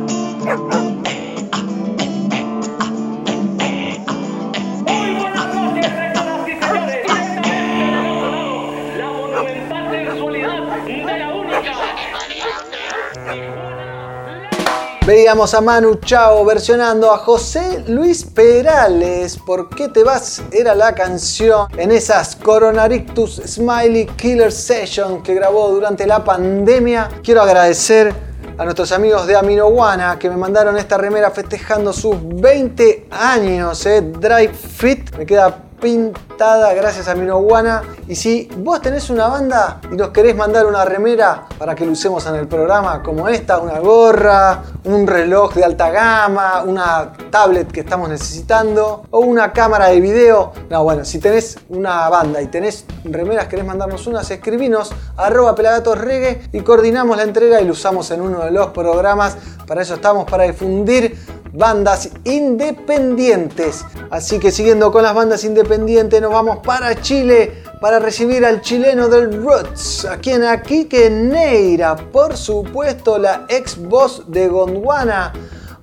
Veíamos 15.06 15.52
a 15.52 15.60
Manu 15.60 15.96
Chao 15.96 16.46
versionando 16.46 17.12
a 17.12 17.18
José 17.18 17.84
Luis 17.88 18.24
Perales. 18.24 19.36
¿Por 19.36 19.68
qué 19.68 19.90
te 19.90 20.02
vas? 20.02 20.42
Era 20.50 20.74
la 20.74 20.94
canción 20.94 21.68
en 21.76 21.92
esas 21.92 22.34
Coronarictus 22.36 23.42
Smiley 23.46 24.06
Killer 24.16 24.50
Session 24.50 25.22
que 25.22 25.34
grabó 25.34 25.68
durante 25.68 26.06
la 26.06 26.24
pandemia. 26.24 27.10
Quiero 27.22 27.42
agradecer 27.42 28.14
a 28.56 28.64
nuestros 28.64 28.92
amigos 28.92 29.26
de 29.26 29.36
Aminoguana 29.36 30.18
que 30.18 30.30
me 30.30 30.38
mandaron 30.38 30.78
esta 30.78 30.96
remera 30.96 31.30
festejando 31.30 31.92
sus 31.92 32.16
20 32.40 33.08
años. 33.10 33.84
Eh. 33.84 34.00
Drive 34.00 34.54
Fit. 34.54 35.14
Me 35.18 35.26
queda 35.26 35.64
pintada 35.84 36.72
gracias 36.72 37.08
a 37.08 37.14
Minoguana. 37.14 37.82
Y 38.08 38.14
si 38.14 38.48
vos 38.56 38.80
tenés 38.80 39.10
una 39.10 39.28
banda 39.28 39.82
y 39.92 39.96
nos 39.96 40.08
querés 40.08 40.34
mandar 40.34 40.64
una 40.64 40.82
remera 40.86 41.46
para 41.58 41.74
que 41.74 41.84
lo 41.84 41.92
usemos 41.92 42.24
en 42.26 42.36
el 42.36 42.48
programa 42.48 43.02
como 43.02 43.28
esta, 43.28 43.58
una 43.58 43.80
gorra, 43.80 44.62
un 44.84 45.06
reloj 45.06 45.52
de 45.52 45.62
alta 45.62 45.90
gama, 45.90 46.62
una 46.64 47.12
tablet 47.30 47.70
que 47.70 47.80
estamos 47.80 48.08
necesitando 48.08 49.04
o 49.10 49.18
una 49.20 49.52
cámara 49.52 49.88
de 49.88 50.00
video. 50.00 50.52
No, 50.70 50.84
bueno, 50.84 51.04
si 51.04 51.18
tenés 51.18 51.58
una 51.68 52.08
banda 52.08 52.40
y 52.40 52.46
tenés 52.46 52.86
remeras, 53.04 53.46
querés 53.48 53.66
mandarnos 53.66 54.06
unas, 54.06 54.30
escribinos 54.30 54.90
arroba 55.18 55.54
pelagatosregue 55.54 56.48
y 56.50 56.60
coordinamos 56.60 57.18
la 57.18 57.24
entrega 57.24 57.60
y 57.60 57.66
lo 57.66 57.72
usamos 57.72 58.10
en 58.10 58.22
uno 58.22 58.40
de 58.40 58.52
los 58.52 58.68
programas. 58.68 59.36
Para 59.66 59.82
eso 59.82 59.96
estamos, 59.96 60.24
para 60.24 60.44
difundir 60.44 61.43
bandas 61.54 62.10
independientes. 62.24 63.84
Así 64.10 64.38
que 64.38 64.50
siguiendo 64.50 64.92
con 64.92 65.02
las 65.02 65.14
bandas 65.14 65.44
independientes, 65.44 66.20
nos 66.20 66.32
vamos 66.32 66.58
para 66.58 67.00
Chile 67.00 67.62
para 67.80 67.98
recibir 67.98 68.44
al 68.46 68.62
chileno 68.62 69.08
del 69.08 69.42
Roots, 69.42 70.06
a 70.06 70.16
quien 70.16 70.42
aquí 70.44 70.86
que 70.86 71.10
Neira, 71.10 71.96
por 71.96 72.36
supuesto 72.36 73.18
la 73.18 73.44
ex 73.48 73.76
voz 73.76 74.24
de 74.28 74.48
Gondwana, 74.48 75.34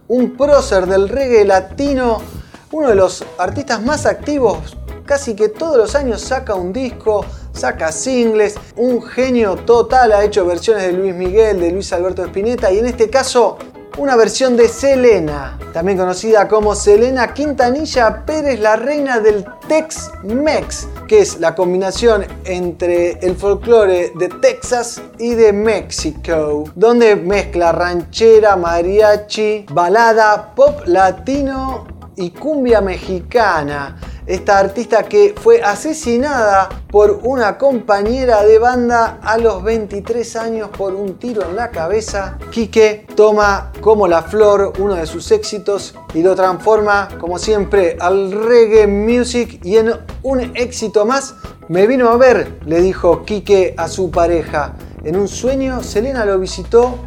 un 0.08 0.36
prócer 0.36 0.88
del 0.88 1.08
reggae 1.08 1.46
latino, 1.46 2.22
uno 2.72 2.90
de 2.90 2.96
los 2.96 3.24
artistas 3.38 3.84
más 3.84 4.08
activos, 4.08 4.76
casi 5.06 5.36
que 5.36 5.50
todos 5.50 5.78
los 5.78 5.94
años 5.94 6.22
saca 6.22 6.56
un 6.56 6.74
disco, 6.74 7.24
saca 7.54 7.92
singles, 7.92 8.56
un 8.78 9.04
genio 9.04 9.56
total, 9.58 10.14
ha 10.14 10.24
hecho 10.24 10.46
versiones 10.46 10.84
de 10.84 10.94
Luis 10.94 11.14
Miguel, 11.14 11.60
de 11.60 11.72
Luis 11.72 11.94
Alberto 11.94 12.24
Spinetta 12.24 12.72
y 12.72 12.80
en 12.80 12.88
este 12.88 13.12
caso 13.12 13.58
una 13.98 14.16
versión 14.16 14.56
de 14.56 14.68
Selena, 14.68 15.60
también 15.74 15.98
conocida 15.98 16.48
como 16.48 16.76
Selena 16.76 17.34
Quintanilla 17.34 18.26
Pérez, 18.26 18.60
la 18.60 18.76
reina 18.76 19.20
del 19.20 19.46
Tex-Mex, 19.68 20.88
que 21.08 21.20
es 21.20 21.40
la 21.40 21.56
combinación 21.56 22.26
entre 22.46 23.20
el 23.20 23.36
folclore 23.36 24.12
de 24.16 24.30
Texas 24.30 25.02
y 25.20 25.34
de 25.36 25.54
México, 25.54 26.64
donde 26.76 27.16
mezcla 27.16 27.72
ranchera, 27.72 28.56
mariachi, 28.56 29.66
balada, 29.72 30.54
pop 30.56 30.82
latino 30.86 31.88
y 32.16 32.32
cumbia 32.32 32.82
mexicana 32.82 33.98
esta 34.26 34.60
artista 34.60 35.04
que 35.04 35.34
fue 35.36 35.62
asesinada 35.62 36.70
por 36.90 37.22
una 37.24 37.58
compañera 37.58 38.44
de 38.44 38.60
banda 38.60 39.20
a 39.24 39.38
los 39.38 39.64
23 39.64 40.36
años 40.36 40.70
por 40.70 40.94
un 40.94 41.18
tiro 41.18 41.44
en 41.50 41.56
la 41.56 41.72
cabeza. 41.72 42.38
Quique 42.52 43.08
toma 43.16 43.72
como 43.82 44.08
la 44.08 44.22
flor 44.22 44.74
uno 44.80 44.96
de 44.96 45.06
sus 45.06 45.32
éxitos 45.32 45.96
y 46.14 46.22
lo 46.22 46.36
transforma, 46.36 47.10
como 47.20 47.40
siempre, 47.40 47.98
al 48.00 48.32
reggae 48.32 48.88
music 48.88 49.60
y 49.64 49.78
en 49.78 49.94
un 50.24 50.52
éxito 50.56 51.06
más. 51.06 51.36
Me 51.68 51.88
vino 51.88 52.10
a 52.10 52.18
ver, 52.18 52.60
le 52.66 52.82
dijo 52.82 53.24
Quique 53.26 53.74
a 53.78 53.88
su 53.88 54.12
pareja. 54.12 54.76
En 55.04 55.16
un 55.16 55.28
sueño, 55.28 55.82
Selena 55.82 56.26
lo 56.26 56.38
visitó 56.38 57.00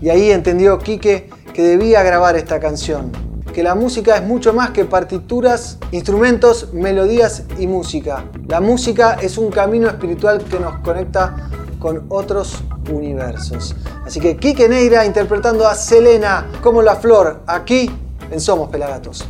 y 0.00 0.10
ahí 0.10 0.30
entendió 0.30 0.78
Quique 0.78 1.30
que 1.54 1.62
debía 1.62 2.02
grabar 2.02 2.36
esta 2.36 2.60
canción 2.60 3.31
que 3.52 3.62
la 3.62 3.74
música 3.74 4.16
es 4.16 4.22
mucho 4.22 4.52
más 4.52 4.70
que 4.70 4.84
partituras, 4.84 5.78
instrumentos, 5.92 6.72
melodías 6.72 7.44
y 7.58 7.66
música. 7.66 8.24
La 8.48 8.60
música 8.60 9.18
es 9.20 9.38
un 9.38 9.50
camino 9.50 9.88
espiritual 9.88 10.42
que 10.42 10.58
nos 10.58 10.76
conecta 10.80 11.48
con 11.78 12.06
otros 12.08 12.62
universos. 12.90 13.76
Así 14.04 14.20
que 14.20 14.36
Kike 14.36 14.68
Neira 14.68 15.04
interpretando 15.04 15.66
a 15.66 15.74
Selena 15.74 16.46
como 16.62 16.82
la 16.82 16.96
flor 16.96 17.42
aquí 17.46 17.90
en 18.30 18.40
Somos 18.40 18.70
Pelagatos. 18.70 19.24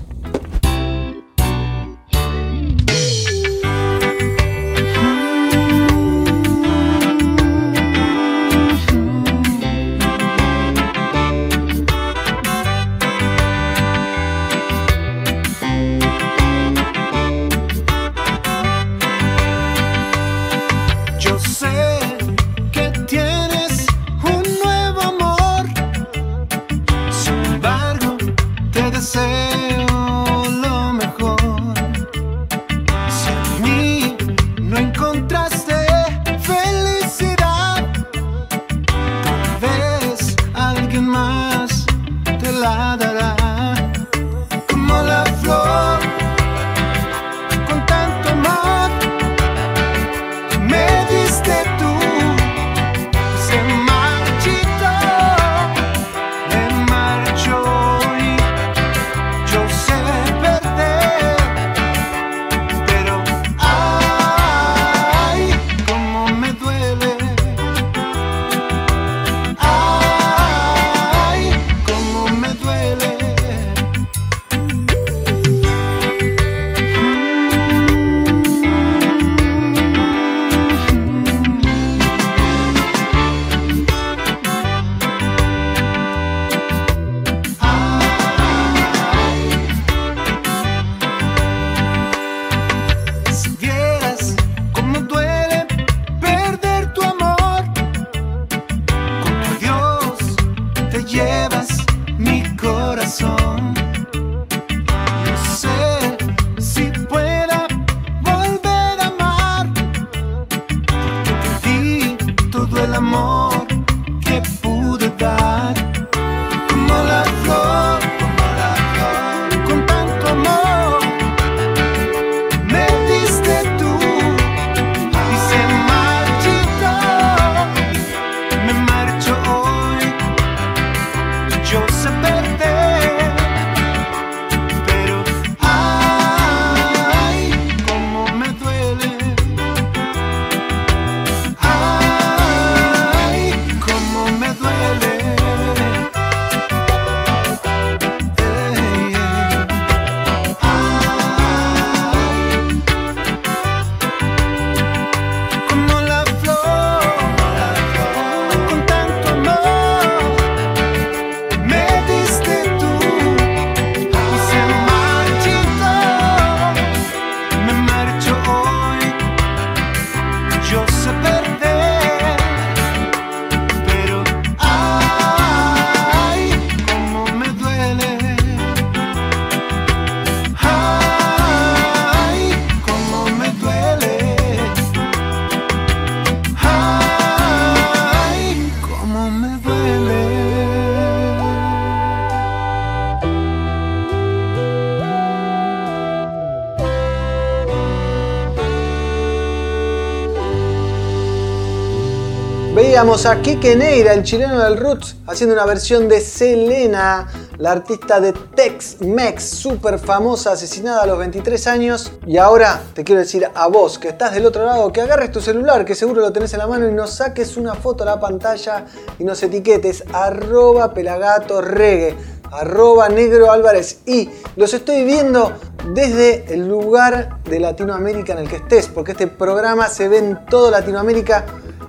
A 203.03 203.43
Kike 203.43 203.75
Neira, 203.75 204.13
el 204.13 204.23
chileno 204.23 204.63
del 204.63 204.77
Roots, 204.77 205.17
haciendo 205.27 205.57
una 205.57 205.67
versión 205.67 206.09
de 206.09 206.21
Selena, 206.21 207.27
la 207.59 207.73
artista 207.73 208.21
de 208.21 208.33
Tex-Mex, 208.33 209.43
súper 209.43 209.99
famosa, 209.99 210.53
asesinada 210.53 211.03
a 211.03 211.07
los 211.07 211.19
23 211.19 211.67
años. 211.67 212.13
Y 212.25 212.37
ahora 212.37 212.81
te 212.95 213.03
quiero 213.03 213.21
decir 213.21 213.45
a 213.53 213.67
vos, 213.67 213.99
que 213.99 214.11
estás 214.11 214.35
del 214.35 214.47
otro 214.47 214.65
lado, 214.65 214.93
que 214.93 215.01
agarres 215.01 215.33
tu 215.33 215.41
celular, 215.41 215.85
que 215.85 215.97
seguro 215.97 216.21
lo 216.21 216.33
tenés 216.33 216.53
en 216.53 216.61
la 216.61 216.69
mano, 216.69 216.89
y 216.89 216.93
nos 216.93 217.15
saques 217.15 217.57
una 217.57 217.75
foto 217.75 218.05
a 218.05 218.07
la 218.07 218.21
pantalla 218.21 218.85
y 219.19 219.25
nos 219.25 219.43
etiquetes 219.43 220.05
arroba 220.13 220.95
pelagato 220.95 221.61
reggae 221.61 222.17
arroba 222.53 223.09
negro 223.09 223.51
Álvarez 223.51 224.01
y 224.07 224.29
los 224.57 224.75
estoy 224.75 225.05
viendo 225.05 225.53
desde 225.95 226.53
el 226.53 226.69
lugar 226.69 227.43
de 227.45 227.59
Latinoamérica 227.59 228.35
en 228.35 228.41
el 228.41 228.49
que 228.49 228.57
estés, 228.57 228.89
porque 228.89 229.13
este 229.13 229.27
programa 229.27 229.89
se 229.89 230.09
ve 230.09 230.19
en 230.19 230.47
toda 230.47 230.71
Latinoamérica 230.71 231.47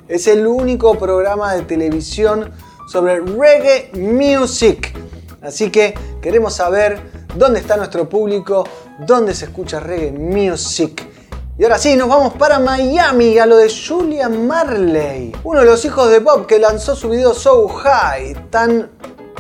es 0.08 0.28
el 0.28 0.46
único 0.48 0.98
programa 0.98 1.54
de 1.54 1.64
televisión 1.64 2.52
sobre 2.88 3.20
reggae 3.22 3.92
music. 3.96 4.94
Así 5.42 5.70
que 5.70 5.94
queremos 6.22 6.56
saber 6.56 7.00
dónde 7.36 7.60
está 7.60 7.78
nuestro 7.78 8.08
público, 8.08 8.64
dónde 9.00 9.34
se 9.34 9.46
escucha 9.46 9.80
reggae 9.80 10.12
music. 10.12 11.10
Y 11.58 11.64
ahora 11.64 11.78
sí, 11.78 11.96
nos 11.96 12.10
vamos 12.10 12.34
para 12.34 12.58
Miami 12.58 13.38
a 13.38 13.46
lo 13.46 13.58
de 13.58 13.70
Julia 13.70 14.28
Marley, 14.28 15.36
uno 15.44 15.60
de 15.60 15.66
los 15.68 15.86
hijos 15.86 16.10
de 16.10 16.20
Bob 16.20 16.48
que 16.48 16.58
lanzó 16.58 16.96
su 16.96 17.10
video 17.10 17.34
So 17.36 17.68
High, 17.68 18.50
tan 18.50 18.90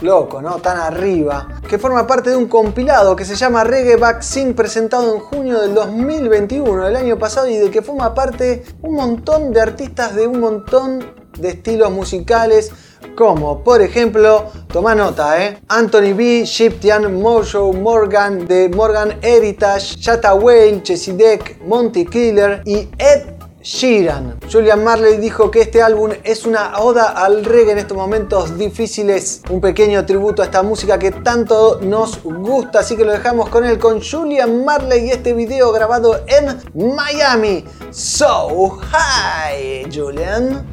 loco, 0.03 0.41
¿no? 0.41 0.57
Tan 0.57 0.77
arriba, 0.77 1.47
que 1.67 1.79
forma 1.79 2.05
parte 2.05 2.29
de 2.29 2.35
un 2.35 2.47
compilado 2.47 3.15
que 3.15 3.25
se 3.25 3.35
llama 3.35 3.63
Reggae 3.63 3.95
Vaccine 3.95 4.53
presentado 4.53 5.13
en 5.15 5.19
junio 5.19 5.61
del 5.61 5.73
2021, 5.73 6.85
del 6.85 6.95
año 6.95 7.17
pasado, 7.17 7.47
y 7.47 7.57
de 7.57 7.71
que 7.71 7.81
forma 7.81 8.13
parte 8.13 8.63
un 8.81 8.95
montón 8.95 9.53
de 9.53 9.61
artistas 9.61 10.15
de 10.15 10.27
un 10.27 10.39
montón 10.39 11.23
de 11.39 11.49
estilos 11.49 11.91
musicales, 11.91 12.71
como 13.15 13.63
por 13.63 13.81
ejemplo, 13.81 14.45
toma 14.71 14.95
nota, 14.95 15.43
¿eh? 15.43 15.59
Anthony 15.67 16.13
B, 16.15 16.43
Shiptian, 16.45 17.21
Mojo, 17.21 17.73
Morgan, 17.73 18.47
de 18.47 18.69
Morgan 18.69 19.19
Heritage, 19.21 19.97
Shatta 19.97 20.33
Whale, 20.33 20.81
Chesidek, 20.83 21.61
Monty 21.65 22.05
Killer 22.05 22.61
y 22.65 22.89
Ed 22.97 23.32
Sheeran. 23.63 24.39
Julian 24.51 24.83
Marley 24.83 25.17
dijo 25.17 25.49
que 25.49 25.61
este 25.61 25.81
álbum 25.81 26.11
es 26.23 26.45
una 26.45 26.79
oda 26.79 27.11
al 27.11 27.45
reggae 27.45 27.71
en 27.71 27.77
estos 27.77 27.97
momentos 27.97 28.57
difíciles, 28.57 29.41
un 29.49 29.61
pequeño 29.61 30.05
tributo 30.05 30.41
a 30.41 30.45
esta 30.45 30.61
música 30.63 30.99
que 30.99 31.11
tanto 31.11 31.79
nos 31.81 32.21
gusta, 32.21 32.79
así 32.79 32.97
que 32.97 33.05
lo 33.05 33.13
dejamos 33.13 33.49
con 33.49 33.63
él, 33.63 33.79
con 33.79 34.01
Julian 34.01 34.65
Marley 34.65 35.07
y 35.07 35.11
este 35.11 35.33
video 35.33 35.71
grabado 35.71 36.25
en 36.27 36.61
Miami. 36.95 37.63
So, 37.91 38.79
hi 38.91 39.89
Julian. 39.89 40.67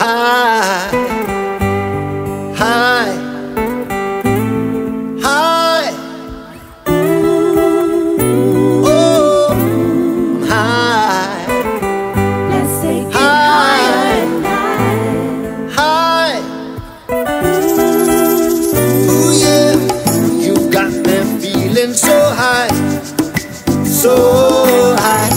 Hi, 0.00 0.88
hi. 2.56 3.29
So 22.10 22.20
high, 22.42 22.70
so 23.84 24.16
high. 25.04 25.30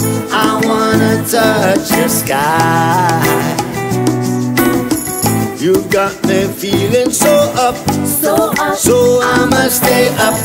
I 0.46 0.50
wanna 0.66 1.14
touch 1.34 1.86
the 1.98 2.08
sky. 2.08 3.22
You've 5.62 5.88
got 5.90 6.14
me 6.26 6.40
feeling 6.62 7.10
so 7.10 7.34
up, 7.66 7.76
So 8.22 8.34
up, 8.58 8.76
so 8.76 8.96
I'ma 9.22 9.68
stay 9.80 10.08
up 10.28 10.38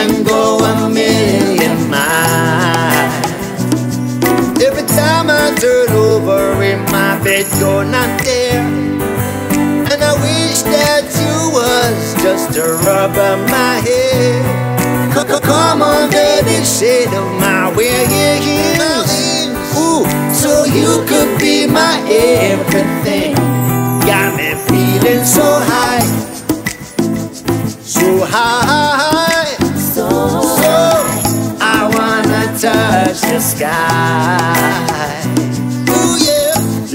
and 0.00 0.24
go 0.26 0.58
a 0.72 0.88
million 0.88 1.76
miles. 1.90 3.14
Every 4.66 4.86
time 5.00 5.26
I 5.42 5.46
turn 5.60 5.90
over 5.90 6.40
in 6.70 6.80
my 6.96 7.12
bed, 7.22 7.46
you're 7.60 7.84
not 7.96 8.10
there. 8.24 8.64
And 9.90 10.00
I 10.10 10.14
wish 10.26 10.62
that 10.74 11.04
you 11.20 11.34
was 11.58 11.98
just 12.24 12.54
to 12.54 12.62
rub 12.86 13.14
up 13.30 13.38
my 13.50 13.74
head. 13.86 14.63
Come 15.28 15.82
on, 15.82 16.10
baby, 16.10 16.64
say 16.64 17.04
to 17.06 17.20
my 17.40 17.72
you 17.76 18.40
heels. 18.42 19.48
Ooh, 19.76 20.04
so 20.34 20.64
you 20.64 21.04
could 21.08 21.38
be 21.40 21.66
my 21.66 21.98
everything. 22.08 23.34
Got 24.06 24.36
me 24.36 24.54
feeling 24.68 25.24
so 25.24 25.42
high, 25.42 26.06
so 27.82 28.24
high. 28.24 29.56
so 29.76 30.08
So 30.42 30.72
I 31.60 31.90
wanna 31.94 32.58
touch 32.58 33.20
the 33.22 33.40
sky. 33.40 35.33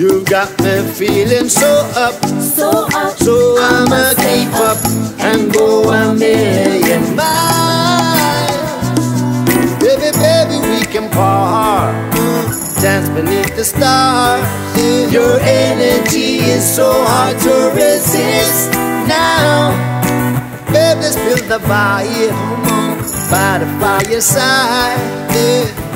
You 0.10 0.24
got 0.26 0.50
me 0.64 0.82
feeling 0.94 1.50
so 1.50 1.70
up, 1.96 2.16
so 2.42 2.88
up, 2.96 3.16
so 3.16 3.58
I'ma 3.60 4.14
keep 4.18 4.52
up 4.56 4.80
and 5.20 5.54
go 5.54 5.92
a 5.92 6.16
million 6.16 7.16
miles. 7.16 8.90
Baby, 9.78 10.10
baby, 10.18 10.58
we 10.68 10.82
can 10.92 11.12
part, 11.12 11.94
dance 12.82 13.08
beneath 13.10 13.56
the 13.56 13.64
stars. 13.64 14.42
Your 15.14 15.40
energy 15.42 16.38
is 16.38 16.66
so 16.66 16.92
hard 16.92 17.38
to 17.42 17.70
resist 17.76 18.72
now. 19.06 19.70
Baby, 20.74 21.02
let's 21.02 21.18
build 21.18 21.48
the 21.48 21.60
fire 21.68 22.32
by 23.30 23.60
the 23.60 23.68
fireside. 23.78 25.20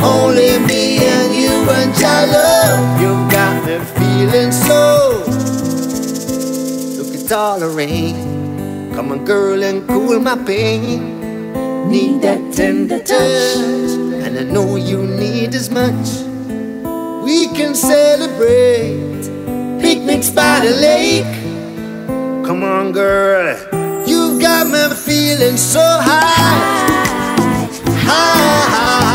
Only 0.03 0.59
me 0.67 0.97
and 0.97 1.33
you 1.33 1.67
and 1.67 1.97
your 1.97 2.27
love. 2.27 3.01
You 3.01 3.31
got 3.31 3.65
me 3.65 4.02
feeling 4.23 4.51
so. 4.51 5.23
Look 6.97 7.13
at 7.13 7.31
all 7.31 7.59
the 7.59 7.67
rain. 7.67 8.15
Come 8.95 9.11
on, 9.11 9.25
girl, 9.25 9.61
and 9.63 9.87
cool 9.87 10.19
my 10.19 10.37
pain. 10.45 11.89
Need 11.89 12.21
that 12.21 12.53
tender 12.53 12.99
touch, 12.99 13.57
and 14.23 14.39
I 14.39 14.43
know 14.43 14.77
you 14.77 15.03
need 15.03 15.53
as 15.53 15.69
much. 15.69 16.07
We 17.25 17.47
can 17.47 17.75
celebrate 17.75 19.23
picnics 19.81 20.29
by 20.29 20.61
the 20.61 20.71
lake. 20.71 21.35
Come 22.45 22.63
on, 22.63 22.93
girl. 22.93 23.57
You've 24.07 24.39
got 24.39 24.67
me 24.67 24.95
feeling 24.95 25.57
so 25.57 25.81
high. 25.81 26.83
High, 28.07 28.63
high, 28.75 29.12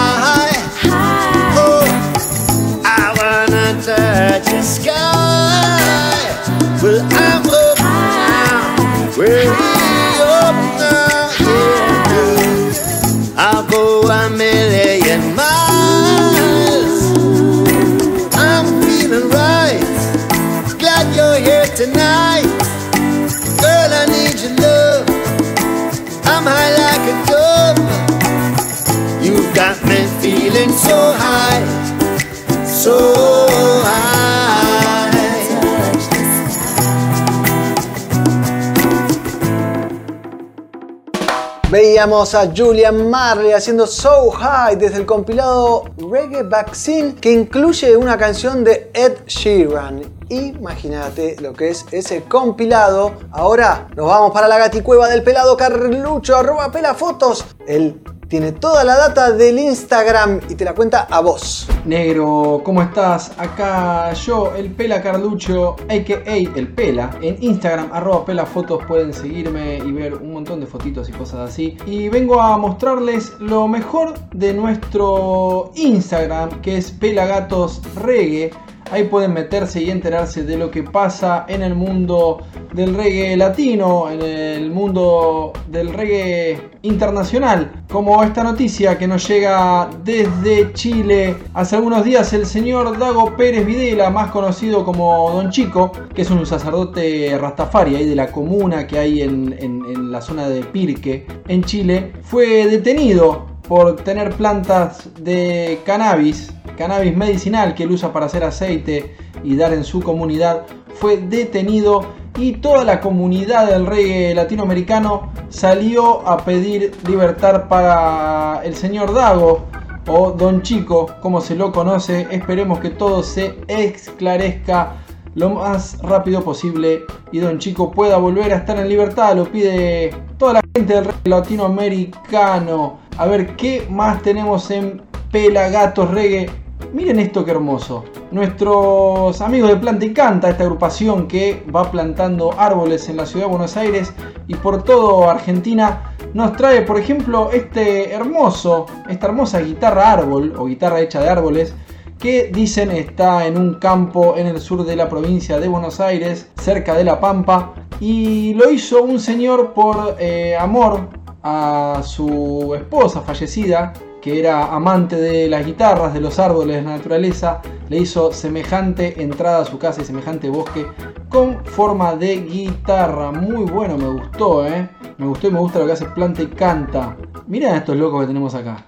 Veíamos 41.99 42.33
a 42.37 42.49
Julian 42.57 43.11
Marley 43.11 43.51
haciendo 43.51 43.85
So 43.85 44.31
High 44.31 44.77
desde 44.77 44.99
el 44.99 45.05
compilado 45.05 45.83
Reggae 45.97 46.45
Vaccine 46.45 47.17
que 47.17 47.33
incluye 47.33 47.97
una 47.97 48.17
canción 48.17 48.63
de 48.63 48.89
Ed 48.95 49.15
Sheeran. 49.27 50.03
Imagínate 50.29 51.35
lo 51.41 51.55
que 51.55 51.71
es 51.71 51.85
ese 51.91 52.23
compilado. 52.23 53.15
Ahora 53.33 53.89
nos 53.97 54.07
vamos 54.07 54.31
para 54.31 54.47
la 54.47 54.59
gaticueva 54.59 55.09
del 55.09 55.25
pelado 55.25 55.57
Carlucho, 55.57 56.37
arroba 56.37 56.71
pelafotos. 56.71 57.45
Él 57.67 58.01
tiene 58.29 58.53
toda 58.53 58.85
la 58.85 58.97
data 58.97 59.33
del 59.33 59.59
Instagram 59.59 60.41
y 60.49 60.55
te 60.55 60.65
la 60.65 60.75
cuenta 60.75 61.09
a 61.11 61.21
vos. 61.21 61.67
Negro, 61.87 62.61
¿cómo 62.63 62.83
estás? 62.83 63.33
Acá 63.39 64.13
yo, 64.13 64.55
el 64.55 64.71
Pela 64.71 65.03
Carlucho, 65.03 65.77
a.k.a. 65.89 66.37
el 66.37 66.69
Pela. 66.75 67.11
En 67.23 67.43
Instagram, 67.43 67.91
arroba 67.93 68.27
pelafotos, 68.27 68.85
pueden 68.87 69.15
seguirme 69.15 69.79
y 69.79 69.93
ver 69.93 70.15
un 70.15 70.33
montón 70.33 70.61
de 70.61 70.67
fotitos 70.67 71.09
y 71.09 71.13
cosas 71.13 71.51
así. 71.51 71.79
Y 71.87 72.11
vengo 72.11 72.41
a 72.41 72.59
mostrarles 72.59 73.33
lo 73.41 73.67
mejor 73.67 74.15
de 74.35 74.53
nuestro 74.53 75.73
Instagram, 75.75 76.61
que 76.61 76.77
es 76.77 76.91
Pelagatos 76.91 77.81
Reggae. 77.95 78.51
Ahí 78.91 79.05
pueden 79.05 79.35
meterse 79.35 79.83
y 79.83 79.91
enterarse 79.91 80.45
de 80.45 80.57
lo 80.57 80.71
que 80.71 80.83
pasa 80.83 81.45
en 81.49 81.63
el 81.63 81.75
mundo 81.75 82.39
del 82.73 82.95
reggae 82.95 83.37
latino, 83.37 84.11
en 84.11 84.23
el 84.23 84.71
mundo 84.71 85.53
del 85.71 85.93
reggae 85.93 86.59
internacional. 86.83 87.85
Como 87.91 88.23
esta 88.23 88.43
noticia 88.43 88.97
que 88.97 89.07
nos 89.07 89.29
llega 89.29 89.91
desde 90.05 90.73
Chile. 90.73 91.37
Hace 91.55 91.77
algunos 91.77 92.03
días 92.05 92.33
el 92.33 92.47
señor 92.47 92.99
Dago 92.99 93.37
Pérez 93.37 93.67
Videla, 93.67 94.09
más 94.11 94.31
conocido 94.31 94.85
como 94.85 95.31
Don 95.33 95.51
Chico, 95.51 95.93
que 96.15 96.23
es 96.23 96.31
un 96.31 96.47
sacerdote 96.47 97.37
rastafari 97.39 97.97
ahí 97.97 98.07
de 98.07 98.15
la 98.17 98.29
comuna 98.33 98.87
que 98.87 98.99
hay 98.99 99.23
en, 99.23 99.55
en- 99.59 99.85
en 99.87 100.11
la 100.13 100.21
zona 100.23 100.49
de 100.49 100.63
Pirque, 100.63 101.27
en 101.49 101.63
Chile, 101.63 102.13
fue 102.23 102.67
detenido 102.67 103.47
por 103.69 103.97
tener 103.97 104.33
plantas 104.33 105.11
de 105.21 105.79
cannabis, 105.85 106.51
cannabis 106.79 107.15
medicinal 107.17 107.75
que 107.75 107.83
él 107.83 107.91
usa 107.91 108.13
para 108.13 108.27
hacer 108.27 108.45
aceite 108.45 109.15
y 109.43 109.57
dar 109.57 109.75
en 109.75 109.83
su 109.85 110.01
comunidad, 110.01 110.63
fue 110.95 111.17
detenido 111.17 112.07
y 112.39 112.53
toda 112.53 112.85
la 112.85 113.01
comunidad 113.01 113.67
del 113.67 113.85
reggae 113.85 114.33
latinoamericano 114.35 115.33
salió 115.49 116.27
a 116.27 116.39
pedir 116.39 116.93
libertad 117.09 117.69
para 117.69 118.63
el 118.65 118.77
señor 118.77 119.13
Dago 119.13 119.67
o 120.07 120.31
Don 120.31 120.63
Chico, 120.63 121.11
como 121.21 121.41
se 121.41 121.57
lo 121.57 121.73
conoce. 121.73 122.29
Esperemos 122.31 122.79
que 122.79 122.91
todo 122.91 123.25
se 123.25 123.57
esclarezca 123.67 124.93
lo 125.35 125.51
más 125.51 125.99
rápido 126.03 126.43
posible 126.43 127.03
y 127.33 127.39
Don 127.39 127.59
Chico 127.59 127.91
pueda 127.91 128.19
volver 128.19 128.53
a 128.53 128.59
estar 128.59 128.79
en 128.79 128.89
libertad. 128.89 129.37
Lo 129.37 129.45
pide 129.51 130.15
toda 130.39 130.55
la 130.55 130.61
gente 130.75 130.95
del 130.95 131.05
reggae 131.07 131.29
latinoamericano. 131.29 133.01
A 133.17 133.27
ver 133.27 133.57
qué 133.57 133.85
más 133.91 134.23
tenemos 134.23 134.71
en 134.71 135.03
Pelagatos 135.33 136.11
Reggae. 136.13 136.68
Miren 136.93 137.21
esto 137.21 137.45
que 137.45 137.51
hermoso. 137.51 138.05
Nuestros 138.31 139.41
amigos 139.43 139.69
de 139.69 139.77
Planta 139.77 140.07
y 140.07 140.15
Canta, 140.15 140.49
esta 140.49 140.63
agrupación 140.63 141.29
que 141.29 141.63
va 141.75 141.91
plantando 141.91 142.59
árboles 142.59 143.09
en 143.11 143.19
la 143.19 143.27
ciudad 143.27 143.45
de 143.45 143.51
Buenos 143.51 143.77
Aires 143.77 144.15
y 144.47 144.55
por 144.55 144.83
todo 144.85 145.29
Argentina, 145.29 146.15
nos 146.33 146.57
trae, 146.57 146.83
por 146.83 146.99
ejemplo, 146.99 147.51
este 147.53 148.13
hermoso, 148.13 148.87
esta 149.09 149.27
hermosa 149.27 149.61
guitarra 149.61 150.13
árbol 150.13 150.55
o 150.57 150.65
guitarra 150.65 151.01
hecha 151.01 151.21
de 151.21 151.29
árboles 151.29 151.75
que 152.19 152.51
dicen 152.53 152.91
está 152.91 153.47
en 153.47 153.59
un 153.59 153.75
campo 153.75 154.37
en 154.37 154.47
el 154.47 154.59
sur 154.59 154.85
de 154.85 154.97
la 154.97 155.09
provincia 155.11 155.61
de 155.61 155.69
Buenos 155.69 156.01
Aires, 156.01 156.51
cerca 156.61 156.95
de 156.95 157.05
La 157.05 157.21
Pampa, 157.21 157.75
y 158.01 158.55
lo 158.55 158.71
hizo 158.71 159.03
un 159.03 159.21
señor 159.21 159.73
por 159.75 160.17
eh, 160.19 160.57
amor 160.57 161.11
a 161.43 162.01
su 162.03 162.75
esposa 162.75 163.21
fallecida, 163.21 163.93
que 164.21 164.39
era 164.39 164.75
amante 164.75 165.17
de 165.17 165.49
las 165.49 165.65
guitarras, 165.65 166.15
de 166.15 166.21
los 166.21 166.39
árboles, 166.39 166.77
de 166.77 166.83
la 166.83 166.97
naturaleza, 166.97 167.61
le 167.89 167.99
hizo 167.99 168.33
semejante 168.33 169.23
entrada 169.23 169.63
a 169.63 169.65
su 169.65 169.79
casa 169.79 170.03
y 170.03 170.05
semejante 170.05 170.49
bosque 170.51 170.87
con 171.29 171.65
forma 171.65 172.15
de 172.17 172.37
guitarra. 172.43 173.33
Muy 173.33 173.65
bueno, 173.65 173.97
me 173.97 174.09
gustó, 174.09 174.67
¿eh? 174.67 174.89
Me 175.19 175.27
gustó 175.27 175.49
y 175.49 175.53
me 175.53 175.61
gusta 175.61 175.79
lo 175.79 175.87
que 175.87 175.93
hace 175.93 176.07
Planta 176.07 176.43
y 176.43 176.47
Canta. 176.47 177.17
Miren 177.47 177.75
a 177.75 177.77
estos 177.79 177.97
locos 177.97 178.21
que 178.21 178.27
tenemos 178.29 178.55
acá. 178.55 178.85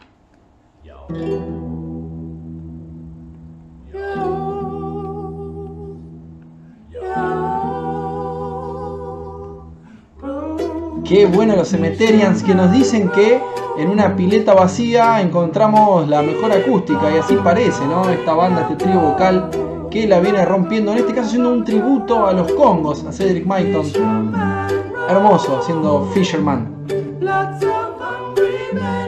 Qué 11.04 11.26
bueno 11.26 11.56
los 11.56 11.70
Cemeterians 11.70 12.42
que 12.42 12.54
nos 12.54 12.70
dicen 12.72 13.08
que 13.10 13.40
en 13.78 13.88
una 13.88 14.14
pileta 14.14 14.54
vacía 14.54 15.20
encontramos 15.20 16.08
la 16.08 16.22
mejor 16.22 16.52
acústica 16.52 17.10
y 17.14 17.18
así 17.18 17.34
parece, 17.36 17.84
¿no? 17.86 18.08
Esta 18.08 18.34
banda, 18.34 18.62
este 18.62 18.84
trío 18.84 19.00
vocal 19.00 19.50
que 19.90 20.06
la 20.06 20.20
viene 20.20 20.44
rompiendo, 20.44 20.92
en 20.92 20.98
este 20.98 21.12
caso 21.12 21.28
haciendo 21.28 21.52
un 21.52 21.64
tributo 21.64 22.26
a 22.26 22.32
los 22.32 22.52
Congos, 22.52 23.04
a 23.04 23.12
Cedric 23.12 23.44
Myton. 23.44 24.32
Hermoso, 25.08 25.58
haciendo 25.58 26.08
Fisherman. 26.14 26.68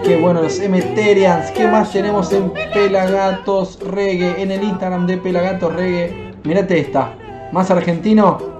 Qué 0.03 0.17
bueno 0.17 0.43
los 0.43 0.59
Cemeterians. 0.59 1.53
¿Qué 1.53 1.69
más 1.69 1.93
tenemos 1.93 2.33
en 2.33 2.53
Pelagatos 2.75 3.79
Reggae? 3.81 4.43
En 4.43 4.51
el 4.51 4.65
Instagram 4.65 5.07
de 5.07 5.19
Pelagatos 5.19 5.73
Reggae. 5.73 6.35
Mirate 6.43 6.81
esta. 6.81 7.15
Más 7.53 7.71
argentino. 7.71 8.52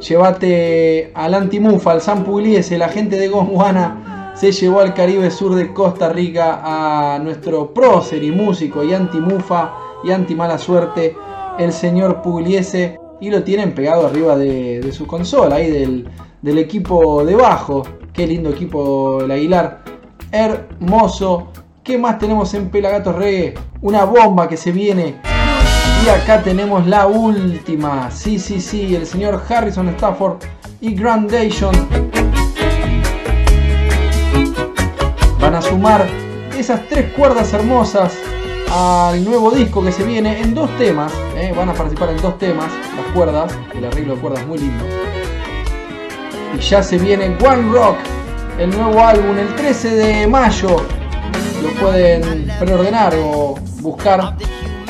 Llévate 0.00 1.10
al 1.14 1.34
Antimufa, 1.34 1.92
al 1.92 2.00
San 2.00 2.24
Pugliese, 2.24 2.78
la 2.78 2.88
gente 2.88 3.16
de 3.16 3.28
Gondwana 3.28 4.32
se 4.34 4.52
llevó 4.52 4.80
al 4.80 4.92
Caribe 4.92 5.30
Sur 5.30 5.54
de 5.54 5.72
Costa 5.72 6.10
Rica 6.10 6.60
a 6.62 7.18
nuestro 7.18 7.72
prócer 7.72 8.22
y 8.22 8.30
músico 8.30 8.84
y 8.84 8.92
antimufa 8.92 9.72
y 10.04 10.10
anti 10.10 10.34
mala 10.34 10.58
suerte, 10.58 11.16
el 11.58 11.72
señor 11.72 12.20
Pugliese, 12.20 13.00
y 13.20 13.30
lo 13.30 13.42
tienen 13.42 13.74
pegado 13.74 14.06
arriba 14.06 14.36
de, 14.36 14.80
de 14.80 14.92
su 14.92 15.06
consola, 15.06 15.56
ahí 15.56 15.70
del, 15.70 16.06
del 16.42 16.58
equipo 16.58 17.24
de 17.24 17.34
bajo. 17.34 17.82
Qué 18.12 18.26
lindo 18.26 18.50
equipo 18.50 19.22
el 19.22 19.30
Aguilar. 19.30 19.82
Hermoso. 20.30 21.48
¿Qué 21.82 21.96
más 21.96 22.18
tenemos 22.18 22.52
en 22.54 22.68
Pelagatos 22.68 23.14
Reggae? 23.14 23.54
Una 23.80 24.04
bomba 24.04 24.48
que 24.48 24.56
se 24.56 24.72
viene. 24.72 25.16
Y 26.04 26.08
acá 26.08 26.42
tenemos 26.42 26.86
la 26.86 27.06
última. 27.06 28.10
Sí, 28.10 28.38
sí, 28.38 28.60
sí. 28.60 28.94
El 28.94 29.06
señor 29.06 29.42
Harrison 29.48 29.88
Stafford 29.88 30.38
y 30.80 30.94
Grandation 30.94 31.74
van 35.40 35.54
a 35.54 35.62
sumar 35.62 36.06
esas 36.58 36.80
tres 36.88 37.12
cuerdas 37.12 37.52
hermosas 37.52 38.16
al 38.70 39.24
nuevo 39.24 39.50
disco 39.50 39.82
que 39.82 39.92
se 39.92 40.04
viene 40.04 40.40
en 40.40 40.54
dos 40.54 40.74
temas. 40.76 41.12
¿eh? 41.36 41.52
Van 41.56 41.68
a 41.68 41.74
participar 41.74 42.10
en 42.10 42.20
dos 42.20 42.38
temas, 42.38 42.70
las 42.96 43.06
cuerdas, 43.14 43.56
el 43.74 43.84
arreglo 43.84 44.14
de 44.14 44.20
cuerdas 44.20 44.46
muy 44.46 44.58
lindo. 44.58 44.84
Y 46.54 46.60
ya 46.60 46.82
se 46.82 46.98
viene 46.98 47.36
One 47.44 47.72
Rock, 47.72 47.96
el 48.58 48.70
nuevo 48.70 49.02
álbum, 49.02 49.38
el 49.38 49.54
13 49.54 49.90
de 49.94 50.26
mayo. 50.26 50.76
Lo 51.62 51.80
pueden 51.80 52.50
preordenar 52.58 53.14
o 53.16 53.54
buscar 53.80 54.36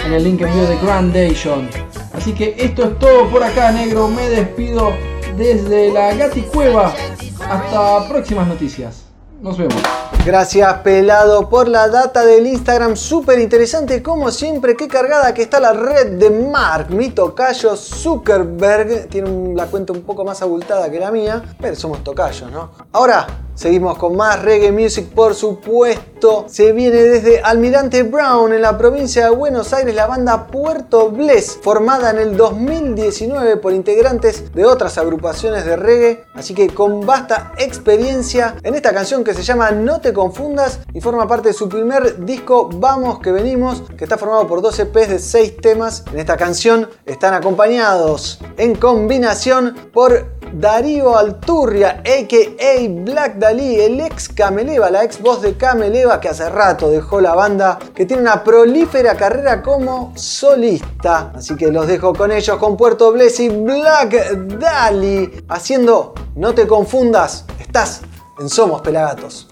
en 0.07 0.13
el 0.13 0.25
link 0.25 0.41
envío 0.41 0.67
de 0.67 0.77
Grandation. 0.79 1.69
Así 2.13 2.33
que 2.33 2.55
esto 2.59 2.85
es 2.85 2.99
todo 2.99 3.29
por 3.29 3.43
acá, 3.43 3.73
negro. 3.73 4.09
Me 4.09 4.29
despido 4.29 4.93
desde 5.37 5.93
la 5.93 6.15
Gati 6.15 6.43
Cueva. 6.43 6.95
Hasta 7.41 8.09
próximas 8.09 8.47
noticias. 8.47 9.05
Nos 9.41 9.59
vemos. 9.59 9.77
Gracias 10.25 10.75
Pelado 10.79 11.49
por 11.49 11.69
la 11.69 11.89
data 11.89 12.25
del 12.25 12.47
Instagram, 12.47 12.97
súper 12.97 13.39
interesante 13.39 14.03
como 14.03 14.31
siempre, 14.31 14.75
qué 14.75 14.89
cargada 14.89 15.33
que 15.35 15.43
está 15.43 15.61
la 15.61 15.73
red 15.73 16.19
de 16.19 16.31
Mark, 16.31 16.91
mi 16.91 17.11
tocayo 17.11 17.77
Zuckerberg, 17.77 19.09
tiene 19.09 19.55
la 19.55 19.67
cuenta 19.67 19.93
un 19.93 20.03
poco 20.03 20.25
más 20.25 20.43
abultada 20.43 20.91
que 20.91 20.99
la 20.99 21.13
mía, 21.13 21.45
pero 21.61 21.77
somos 21.77 22.03
tocayos, 22.03 22.51
¿no? 22.51 22.73
Ahora, 22.93 23.27
seguimos 23.57 23.99
con 23.99 24.17
más 24.17 24.41
reggae 24.43 24.71
music, 24.71 25.09
por 25.09 25.35
supuesto, 25.35 26.45
se 26.49 26.73
viene 26.73 27.03
desde 27.03 27.41
Almirante 27.41 28.05
Brown 28.05 28.53
en 28.53 28.63
la 28.63 28.79
provincia 28.79 29.25
de 29.25 29.31
Buenos 29.31 29.73
Aires 29.73 29.95
la 29.95 30.07
banda 30.07 30.47
Puerto 30.47 31.11
Bless, 31.11 31.59
formada 31.61 32.11
en 32.11 32.19
el 32.19 32.37
2019 32.37 33.57
por 33.57 33.73
integrantes 33.73 34.53
de 34.53 34.65
otras 34.65 34.99
agrupaciones 34.99 35.65
de 35.65 35.77
reggae, 35.77 36.25
así 36.35 36.55
que 36.55 36.69
con 36.69 37.05
vasta 37.05 37.53
experiencia 37.59 38.57
en 38.63 38.75
esta 38.75 38.93
canción 38.93 39.25
que 39.25 39.35
se 39.35 39.43
llama 39.43 39.71
No 39.73 40.01
te 40.01 40.13
confundas 40.13 40.81
y 40.93 41.01
forma 41.01 41.27
parte 41.27 41.49
de 41.49 41.55
su 41.55 41.69
primer 41.69 42.25
disco 42.25 42.69
Vamos 42.75 43.21
que 43.21 43.33
venimos, 43.33 43.83
que 43.97 44.05
está 44.05 44.19
formado 44.19 44.47
por 44.47 44.63
12 44.63 44.83
EPs 44.83 45.09
de 45.09 45.19
6 45.19 45.57
temas. 45.59 46.05
En 46.13 46.19
esta 46.19 46.37
canción 46.37 46.89
están 47.05 47.35
acompañados 47.35 48.41
en 48.59 48.75
combinación 48.75 49.75
por 49.93 50.36
Darío 50.53 51.17
Alturria, 51.17 52.03
a.k.a. 52.05 52.89
Black 52.89 53.37
Dalí, 53.37 53.81
el 53.81 54.01
ex 54.01 54.29
Cameleva, 54.29 54.91
la 54.91 55.05
ex 55.05 55.21
voz 55.21 55.43
de 55.43 55.57
Cameleva 55.57 56.21
que 56.21 56.29
hace 56.29 56.49
rato 56.49 56.91
dejó 56.91 57.21
la 57.21 57.35
banda, 57.35 57.79
que 57.95 58.07
tiene 58.07 58.23
una 58.23 58.43
prolífera 58.43 59.17
carrera 59.17 59.63
como 59.63 60.13
solista. 60.17 61.33
Así 61.35 61.57
que 61.57 61.71
los 61.71 61.87
dejo 61.87 62.15
con 62.15 62.33
ellos, 62.33 62.57
con 62.59 62.77
Puerto 62.77 63.13
Bless 63.13 63.41
y 63.41 63.49
Black 63.49 64.37
Dali, 64.59 65.45
haciendo 65.49 66.15
No 66.35 66.55
te 66.55 66.67
confundas, 66.67 67.45
estás 67.59 68.03
en 68.39 68.49
Somos 68.49 68.81
Pelagatos. 68.83 69.49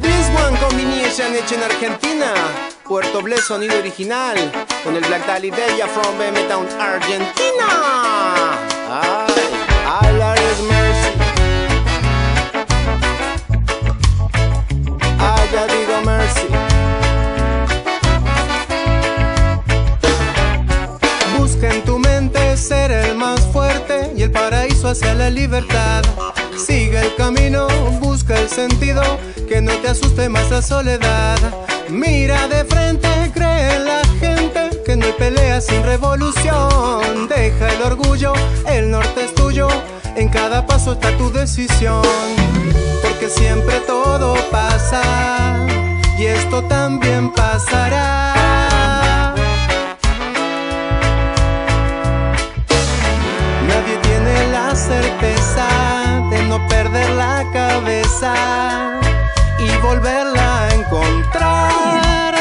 This 0.00 0.28
One 0.46 0.58
Combination 0.58 1.34
hecho 1.34 1.54
en 1.54 1.62
Argentina. 1.62 2.53
Puerto 2.86 3.22
Bless 3.22 3.46
sonido 3.46 3.78
original. 3.78 4.36
Con 4.84 4.94
el 4.94 5.04
Black 5.04 5.26
Dali 5.26 5.50
Bella 5.50 5.86
from 5.86 6.18
BM 6.18 6.46
Town, 6.48 6.66
Argentina. 6.78 7.66
Allah 9.86 10.34
is 10.34 10.60
mercy. 10.68 11.12
Ay, 15.18 15.48
digo 15.68 16.00
mercy. 16.04 16.48
Busca 21.38 21.72
en 21.72 21.82
tu 21.84 21.98
mente 21.98 22.56
ser 22.58 22.90
el 22.90 23.16
más 23.16 23.40
fuerte 23.46 24.12
y 24.14 24.22
el 24.22 24.30
paraíso 24.30 24.88
hacia 24.88 25.14
la 25.14 25.30
libertad. 25.30 26.02
Sigue 26.56 27.00
el 27.00 27.14
camino, 27.16 27.66
busca 28.00 28.38
el 28.38 28.48
sentido, 28.48 29.02
que 29.48 29.62
no 29.62 29.72
te 29.78 29.88
asuste 29.88 30.28
más 30.28 30.50
la 30.50 30.60
soledad. 30.60 31.38
Mira 31.90 32.48
de 32.48 32.64
frente, 32.64 33.08
cree 33.32 33.78
la 33.78 34.02
gente, 34.18 34.82
que 34.84 34.96
no 34.96 35.04
hay 35.06 35.12
pelea 35.12 35.60
sin 35.60 35.82
revolución. 35.82 37.28
Deja 37.28 37.68
el 37.68 37.82
orgullo, 37.82 38.32
el 38.66 38.90
norte 38.90 39.24
es 39.24 39.34
tuyo, 39.34 39.68
en 40.16 40.28
cada 40.28 40.66
paso 40.66 40.92
está 40.92 41.16
tu 41.18 41.30
decisión. 41.30 42.02
Porque 43.02 43.28
siempre 43.28 43.80
todo 43.86 44.34
pasa, 44.50 45.02
y 46.18 46.24
esto 46.24 46.62
también 46.64 47.30
pasará. 47.32 48.34
Nadie 53.68 53.96
tiene 54.02 54.48
la 54.52 54.74
certeza 54.74 55.66
de 56.30 56.42
no 56.44 56.66
perder 56.66 57.10
la 57.10 57.44
cabeza 57.52 59.03
volverla 59.84 60.66
a 60.66 60.74
encontrar. 60.74 62.34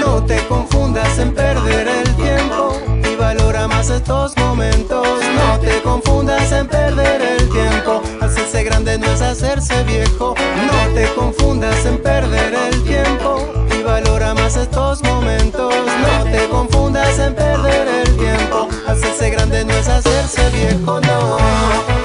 No 0.00 0.22
te 0.24 0.44
confundas 0.46 1.18
en 1.18 1.32
perder 1.32 1.86
el 1.86 2.16
tiempo 2.16 2.80
y 3.08 3.14
valora 3.16 3.68
más 3.68 3.88
estos 3.90 4.36
momentos. 4.36 5.06
No 5.38 5.58
te 5.60 5.80
confundas 5.82 6.50
en 6.52 6.66
perder 6.66 7.22
el 7.22 7.48
tiempo. 7.50 8.02
Hacerse 8.20 8.64
grande 8.64 8.98
no 8.98 9.06
es 9.06 9.20
hacerse 9.20 9.84
viejo. 9.84 10.34
No 10.70 10.94
te 10.94 11.08
confundas 11.14 11.84
en 11.86 12.02
perder 12.02 12.54
el 12.54 12.82
tiempo 12.82 13.48
y 13.78 13.82
valora 13.82 14.34
más 14.34 14.56
estos 14.56 15.02
momentos. 15.02 15.74
No 16.04 16.24
te 16.24 16.48
confundas 16.48 17.18
en 17.18 17.34
perder 17.34 17.86
el 17.86 18.16
tiempo. 18.16 18.68
Hacerse 18.88 19.30
grande 19.30 19.64
no 19.64 19.72
es 19.72 19.88
hacerse 19.88 20.50
viejo, 20.50 21.00
no. 21.00 21.95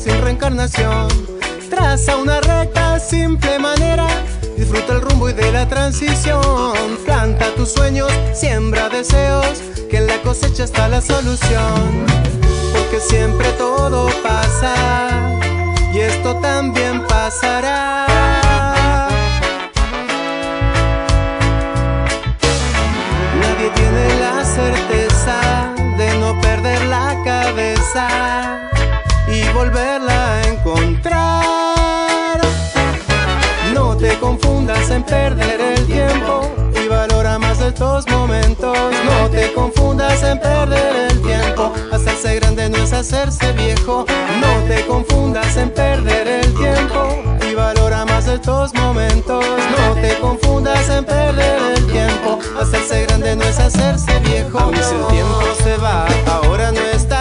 Sin 0.00 0.20
reencarnación. 0.22 1.08
Traza 1.68 2.16
una 2.16 2.40
recta, 2.40 2.98
simple 2.98 3.58
manera, 3.58 4.06
disfruta 4.56 4.94
el 4.94 5.02
rumbo 5.02 5.28
y 5.28 5.34
de 5.34 5.52
la 5.52 5.68
transición. 5.68 6.96
Planta 7.04 7.54
tus 7.54 7.70
sueños, 7.72 8.10
siembra 8.32 8.88
deseos, 8.88 9.60
que 9.90 9.98
en 9.98 10.06
la 10.06 10.16
cosecha 10.22 10.64
está 10.64 10.88
la 10.88 11.00
solución. 11.00 12.06
Porque 12.72 13.00
siempre 13.00 13.52
todo 13.52 14.08
pasa 14.22 14.74
y 15.92 15.98
esto 15.98 16.36
también 16.36 17.06
pasará. 17.06 18.06
Nadie 23.40 23.70
tiene 23.74 24.20
la 24.20 24.44
certeza 24.44 25.74
de 25.98 26.18
no 26.18 26.40
perder 26.40 26.86
la 26.86 27.16
cabeza 27.22 28.69
volverla 29.60 30.36
a 30.36 30.48
encontrar. 30.48 32.40
No 33.74 33.94
te 33.94 34.18
confundas 34.18 34.88
en 34.90 35.02
perder 35.02 35.60
el 35.60 35.86
tiempo 35.86 36.50
y 36.82 36.88
valora 36.88 37.38
más 37.38 37.60
estos 37.60 38.08
momentos. 38.08 38.74
No 39.04 39.28
te 39.28 39.52
confundas 39.52 40.22
en 40.22 40.40
perder 40.40 41.10
el 41.10 41.20
tiempo. 41.20 41.74
Hacerse 41.92 42.36
grande 42.36 42.70
no 42.70 42.78
es 42.78 42.92
hacerse 42.94 43.52
viejo. 43.52 44.06
No 44.40 44.52
te 44.66 44.86
confundas 44.86 45.54
en 45.58 45.68
perder 45.68 46.26
el 46.26 46.54
tiempo 46.54 47.22
y 47.50 47.54
valora 47.54 48.06
más 48.06 48.26
estos 48.28 48.72
momentos. 48.74 49.44
No 49.76 49.94
te 50.00 50.18
confundas 50.20 50.88
en 50.88 51.04
perder 51.04 51.58
el 51.76 51.86
tiempo. 51.86 52.38
Hacerse 52.58 53.04
grande 53.04 53.36
no 53.36 53.44
es 53.44 53.58
hacerse 53.58 54.20
viejo. 54.20 54.58
A 54.58 54.70
veces 54.70 54.92
el 54.92 55.06
tiempo 55.08 55.42
se 55.62 55.76
va, 55.76 56.06
ahora 56.26 56.72
no 56.72 56.80
está. 56.80 57.19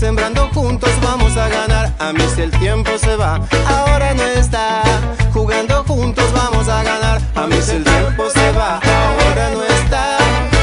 Sembrando 0.00 0.48
juntos 0.54 0.88
vamos 1.02 1.36
a 1.36 1.46
ganar. 1.50 1.92
A 1.98 2.10
mí 2.14 2.22
si 2.34 2.40
el 2.40 2.50
tiempo 2.52 2.90
se 2.96 3.16
va, 3.16 3.38
ahora 3.66 4.14
no 4.14 4.22
está. 4.22 4.82
Jugando 5.30 5.84
juntos 5.84 6.24
vamos 6.32 6.66
a 6.68 6.82
ganar. 6.82 7.20
A 7.34 7.46
mí 7.46 7.56
si 7.60 7.72
el 7.72 7.84
tiempo 7.84 8.24
se 8.30 8.50
va, 8.52 8.76
ahora 8.76 9.50
no 9.50 9.62
está. 9.62 10.16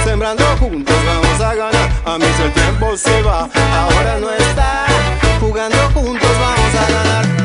Sembrando 0.04 0.44
juntos 0.58 0.96
vamos 1.06 1.40
a 1.40 1.54
ganar. 1.54 1.90
A 2.06 2.18
mí 2.18 2.26
si 2.36 2.42
el 2.42 2.52
tiempo 2.52 2.98
se 2.98 3.22
va, 3.22 3.48
ahora 3.74 4.18
no 4.20 4.32
está. 4.32 4.88
Jugando 5.40 5.78
juntos 5.94 6.32
vamos 6.40 6.76
a 6.76 6.92
ganar. 6.92 7.37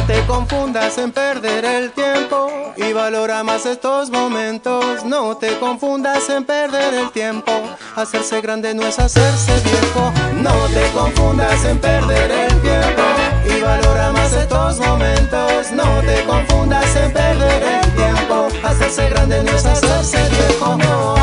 No 0.00 0.06
te 0.06 0.26
confundas 0.26 0.96
en 0.96 1.12
perder 1.12 1.62
el 1.62 1.92
tiempo 1.92 2.48
y 2.74 2.94
valora 2.94 3.44
más 3.44 3.66
estos 3.66 4.08
momentos. 4.08 5.04
No 5.04 5.36
te 5.36 5.58
confundas 5.58 6.30
en 6.30 6.44
perder 6.44 6.94
el 6.94 7.10
tiempo. 7.10 7.52
Hacerse 7.96 8.40
grande 8.40 8.72
no 8.72 8.86
es 8.86 8.98
hacerse 8.98 9.52
viejo. 9.62 10.10
No 10.36 10.54
te 10.68 10.90
confundas 10.92 11.62
en 11.66 11.78
perder 11.78 12.30
el 12.30 12.62
tiempo 12.62 13.02
y 13.44 13.60
valora 13.60 14.10
más 14.10 14.32
estos 14.32 14.78
momentos. 14.78 15.70
No 15.72 16.00
te 16.00 16.24
confundas 16.24 16.96
en 16.96 17.12
perder 17.12 17.62
el 17.62 17.94
tiempo. 17.94 18.48
Hacerse 18.64 19.10
grande 19.10 19.42
no 19.42 19.50
es 19.50 19.66
hacerse 19.66 20.16
viejo. 20.30 21.19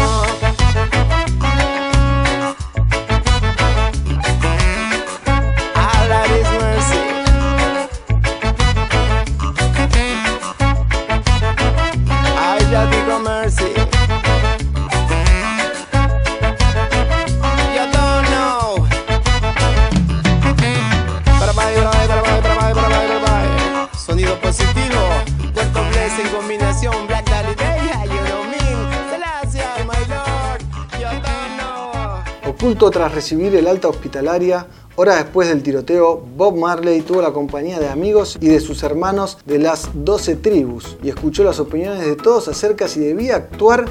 Tras 32.76 33.15
recibir 33.15 33.55
el 33.55 33.65
alta 33.65 33.88
hospitalaria, 33.88 34.68
horas 34.97 35.24
después 35.24 35.47
del 35.47 35.63
tiroteo, 35.63 36.18
Bob 36.18 36.57
Marley 36.57 37.01
tuvo 37.01 37.22
la 37.22 37.32
compañía 37.32 37.80
de 37.80 37.88
amigos 37.88 38.38
y 38.41 38.49
de 38.49 38.59
sus 38.59 38.84
hermanos 38.84 39.38
de 39.45 39.57
las 39.57 39.89
12 39.93 40.36
tribus 40.36 40.97
y 41.01 41.07
escuchó 41.07 41.45
las 41.45 41.61
opiniones 41.61 42.05
de 42.05 42.18
todos 42.18 42.49
acerca 42.49 42.89
si 42.89 42.99
debía 42.99 43.38
actuar 43.38 43.86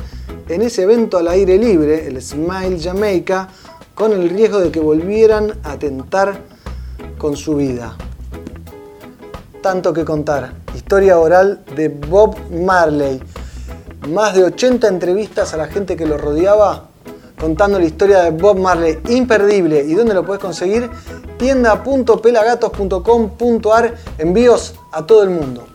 en 0.51 0.61
ese 0.61 0.83
evento 0.83 1.17
al 1.17 1.29
aire 1.29 1.57
libre, 1.57 2.07
el 2.07 2.21
Smile 2.21 2.79
Jamaica, 2.79 3.49
con 3.95 4.13
el 4.13 4.29
riesgo 4.29 4.61
de 4.61 4.71
que 4.71 4.81
volvieran 4.81 5.59
a 5.65 5.73
atentar 5.73 6.43
con 7.17 7.35
su 7.35 7.57
vida. 7.57 7.97
Tanto 9.63 9.95
que 9.95 10.05
contar. 10.05 10.53
Historia 10.75 11.19
oral 11.19 11.65
de 11.75 11.89
Bob 11.89 12.37
Marley. 12.51 13.23
Más 14.11 14.35
de 14.35 14.45
80 14.45 14.87
entrevistas 14.87 15.55
a 15.55 15.57
la 15.57 15.67
gente 15.67 15.97
que 15.97 16.05
lo 16.05 16.19
rodeaba 16.19 16.91
contando 17.39 17.79
la 17.79 17.85
historia 17.85 18.23
de 18.23 18.31
Bob 18.31 18.59
Marley, 18.59 18.99
imperdible. 19.09 19.85
¿Y 19.87 19.95
dónde 19.95 20.15
lo 20.15 20.25
puedes 20.25 20.43
conseguir? 20.43 20.91
tienda.pelagatos.com.ar, 21.39 23.95
envíos 24.19 24.75
a 24.93 25.07
todo 25.07 25.23
el 25.23 25.31
mundo. 25.31 25.67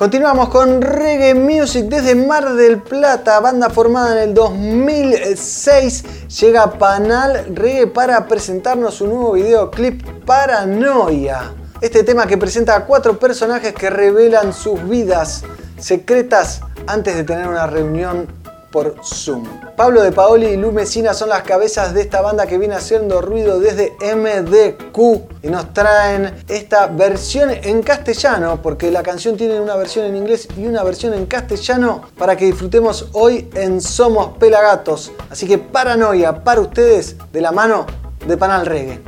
Continuamos 0.00 0.48
con 0.48 0.80
Reggae 0.80 1.34
Music 1.34 1.84
desde 1.84 2.14
Mar 2.14 2.54
del 2.54 2.80
Plata, 2.80 3.38
banda 3.40 3.68
formada 3.68 4.12
en 4.12 4.30
el 4.30 4.34
2006. 4.34 6.04
Llega 6.40 6.78
Panal 6.78 7.54
Reggae 7.54 7.86
para 7.86 8.26
presentarnos 8.26 8.94
su 8.94 9.06
nuevo 9.06 9.32
videoclip 9.32 10.24
Paranoia. 10.24 11.52
Este 11.82 12.02
tema 12.02 12.26
que 12.26 12.38
presenta 12.38 12.76
a 12.76 12.86
cuatro 12.86 13.18
personajes 13.18 13.74
que 13.74 13.90
revelan 13.90 14.54
sus 14.54 14.82
vidas 14.88 15.44
secretas 15.78 16.62
antes 16.86 17.14
de 17.14 17.24
tener 17.24 17.46
una 17.46 17.66
reunión 17.66 18.26
por 18.70 18.96
Zoom. 19.04 19.44
Pablo 19.76 20.02
de 20.02 20.12
Paoli 20.12 20.46
y 20.46 20.56
Lu 20.56 20.72
Messina 20.72 21.14
son 21.14 21.30
las 21.30 21.42
cabezas 21.42 21.94
de 21.94 22.02
esta 22.02 22.20
banda 22.20 22.46
que 22.46 22.58
viene 22.58 22.74
haciendo 22.74 23.20
ruido 23.20 23.58
desde 23.60 23.92
MDQ 24.00 24.98
y 25.42 25.48
nos 25.48 25.72
traen 25.72 26.44
esta 26.48 26.86
versión 26.86 27.50
en 27.50 27.82
castellano, 27.82 28.60
porque 28.62 28.90
la 28.90 29.02
canción 29.02 29.36
tiene 29.36 29.60
una 29.60 29.76
versión 29.76 30.06
en 30.06 30.16
inglés 30.16 30.48
y 30.56 30.66
una 30.66 30.82
versión 30.82 31.14
en 31.14 31.26
castellano 31.26 32.02
para 32.16 32.36
que 32.36 32.46
disfrutemos 32.46 33.08
hoy 33.12 33.48
en 33.54 33.80
Somos 33.80 34.36
Pelagatos. 34.38 35.12
Así 35.30 35.46
que 35.46 35.58
paranoia 35.58 36.44
para 36.44 36.60
ustedes 36.60 37.16
de 37.32 37.40
la 37.40 37.52
mano 37.52 37.86
de 38.26 38.36
Panal 38.36 38.66
Reggae. 38.66 39.00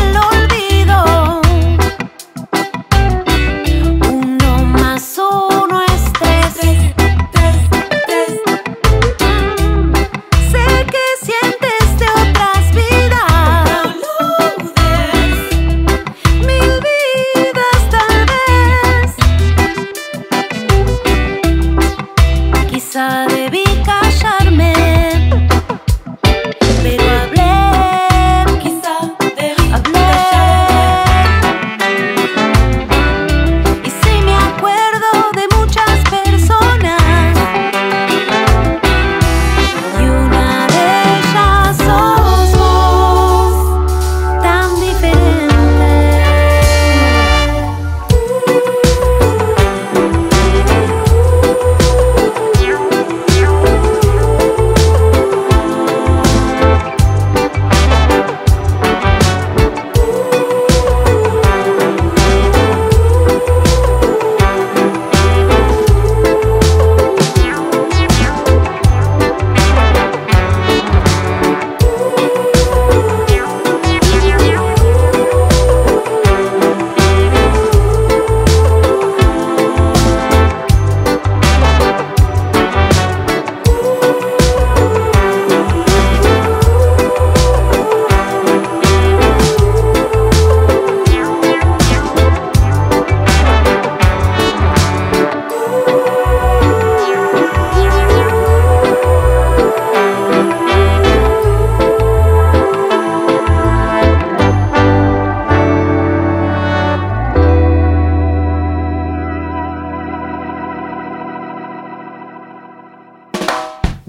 Del 0.00 0.16
olvido. 0.16 1.29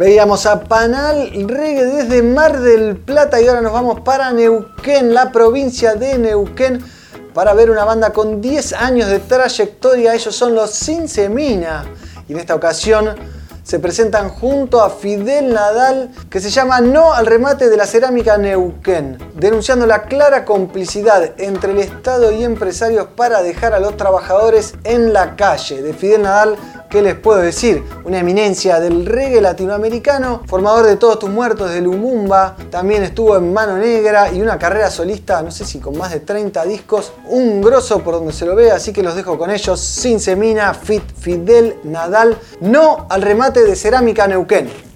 Veíamos 0.01 0.47
a 0.47 0.61
Panal 0.61 1.29
Reggae 1.47 1.85
desde 1.85 2.23
Mar 2.23 2.59
del 2.59 2.97
Plata 2.97 3.39
y 3.39 3.47
ahora 3.47 3.61
nos 3.61 3.71
vamos 3.71 3.99
para 3.99 4.31
Neuquén, 4.31 5.13
la 5.13 5.31
provincia 5.31 5.93
de 5.93 6.17
Neuquén, 6.17 6.83
para 7.35 7.53
ver 7.53 7.69
una 7.69 7.85
banda 7.85 8.11
con 8.11 8.41
10 8.41 8.73
años 8.73 9.09
de 9.09 9.19
trayectoria. 9.19 10.15
Ellos 10.15 10.35
son 10.35 10.55
los 10.55 10.71
Sin 10.71 11.07
Semina 11.07 11.85
y 12.27 12.33
en 12.33 12.39
esta 12.39 12.55
ocasión 12.55 13.15
se 13.71 13.79
presentan 13.79 14.27
junto 14.27 14.81
a 14.81 14.89
Fidel 14.89 15.53
Nadal, 15.53 16.11
que 16.29 16.41
se 16.41 16.49
llama 16.49 16.81
No 16.81 17.13
al 17.13 17.25
remate 17.25 17.69
de 17.69 17.77
la 17.77 17.85
cerámica 17.85 18.37
Neuquén, 18.37 19.17
denunciando 19.35 19.85
la 19.85 20.03
clara 20.03 20.43
complicidad 20.43 21.39
entre 21.39 21.71
el 21.71 21.77
Estado 21.77 22.33
y 22.33 22.43
empresarios 22.43 23.07
para 23.15 23.41
dejar 23.41 23.73
a 23.73 23.79
los 23.79 23.95
trabajadores 23.95 24.73
en 24.83 25.13
la 25.13 25.37
calle. 25.37 25.81
De 25.81 25.93
Fidel 25.93 26.23
Nadal, 26.23 26.57
¿qué 26.89 27.01
les 27.01 27.15
puedo 27.15 27.39
decir? 27.39 27.81
Una 28.03 28.19
eminencia 28.19 28.81
del 28.81 29.05
reggae 29.05 29.39
latinoamericano, 29.39 30.41
formador 30.47 30.85
de 30.85 30.97
Todos 30.97 31.19
tus 31.19 31.29
muertos 31.29 31.71
de 31.71 31.79
Lumumba, 31.79 32.57
también 32.69 33.03
estuvo 33.03 33.37
en 33.37 33.53
Mano 33.53 33.77
Negra 33.77 34.33
y 34.33 34.41
una 34.41 34.59
carrera 34.59 34.91
solista, 34.91 35.41
no 35.41 35.49
sé 35.49 35.63
si 35.63 35.79
con 35.79 35.97
más 35.97 36.11
de 36.11 36.19
30 36.19 36.65
discos, 36.65 37.13
un 37.29 37.61
grosso 37.61 38.03
por 38.03 38.15
donde 38.15 38.33
se 38.33 38.45
lo 38.45 38.53
vea, 38.53 38.75
así 38.75 38.91
que 38.91 39.01
los 39.01 39.15
dejo 39.15 39.37
con 39.37 39.49
ellos, 39.49 39.79
Sin 39.79 40.19
Semina, 40.19 40.73
Fit 40.73 41.03
Fidel 41.17 41.77
Nadal, 41.85 42.37
No 42.59 43.05
al 43.09 43.21
remate 43.21 43.60
de 43.65 43.75
Cerámica 43.75 44.27
Neuquén. 44.27 44.90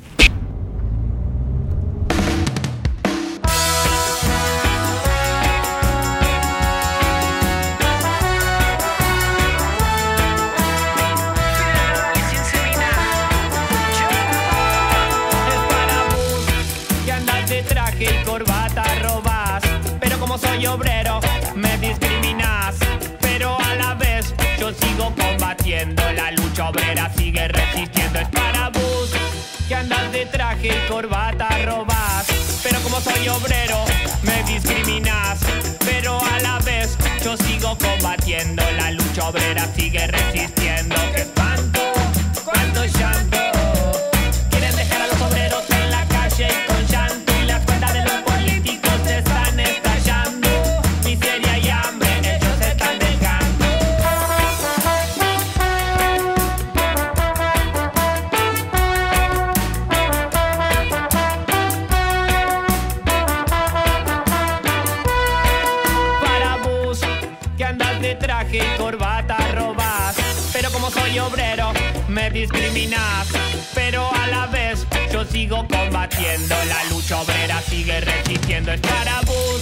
Traje 30.68 30.88
corbata 30.88 31.48
robás. 31.66 32.26
Pero 32.64 32.80
como 32.82 33.00
soy 33.02 33.28
obrero, 33.28 33.86
me 34.24 34.44
discriminas. 34.44 35.40
Pero 35.86 36.20
a 36.20 36.40
la 36.40 36.60
vez 36.60 36.98
yo 37.24 37.38
sigo 37.38 37.78
combatiendo. 37.78 38.64
La 38.78 38.92
lucha 38.92 39.30
obrera 39.30 39.68
sigue 39.76 40.08
resistiendo. 40.08 40.96
¡Qué 41.14 41.22
espanto! 41.22 41.75
Pero 73.74 74.14
a 74.14 74.28
la 74.28 74.46
vez 74.48 74.86
yo 75.12 75.26
sigo 75.26 75.66
combatiendo. 75.68 76.56
La 76.68 76.84
lucha 76.90 77.22
obrera 77.22 77.62
sigue 77.62 78.00
resistiendo. 78.02 78.72
Es 78.72 78.82
para 78.82 79.22
vos 79.22 79.62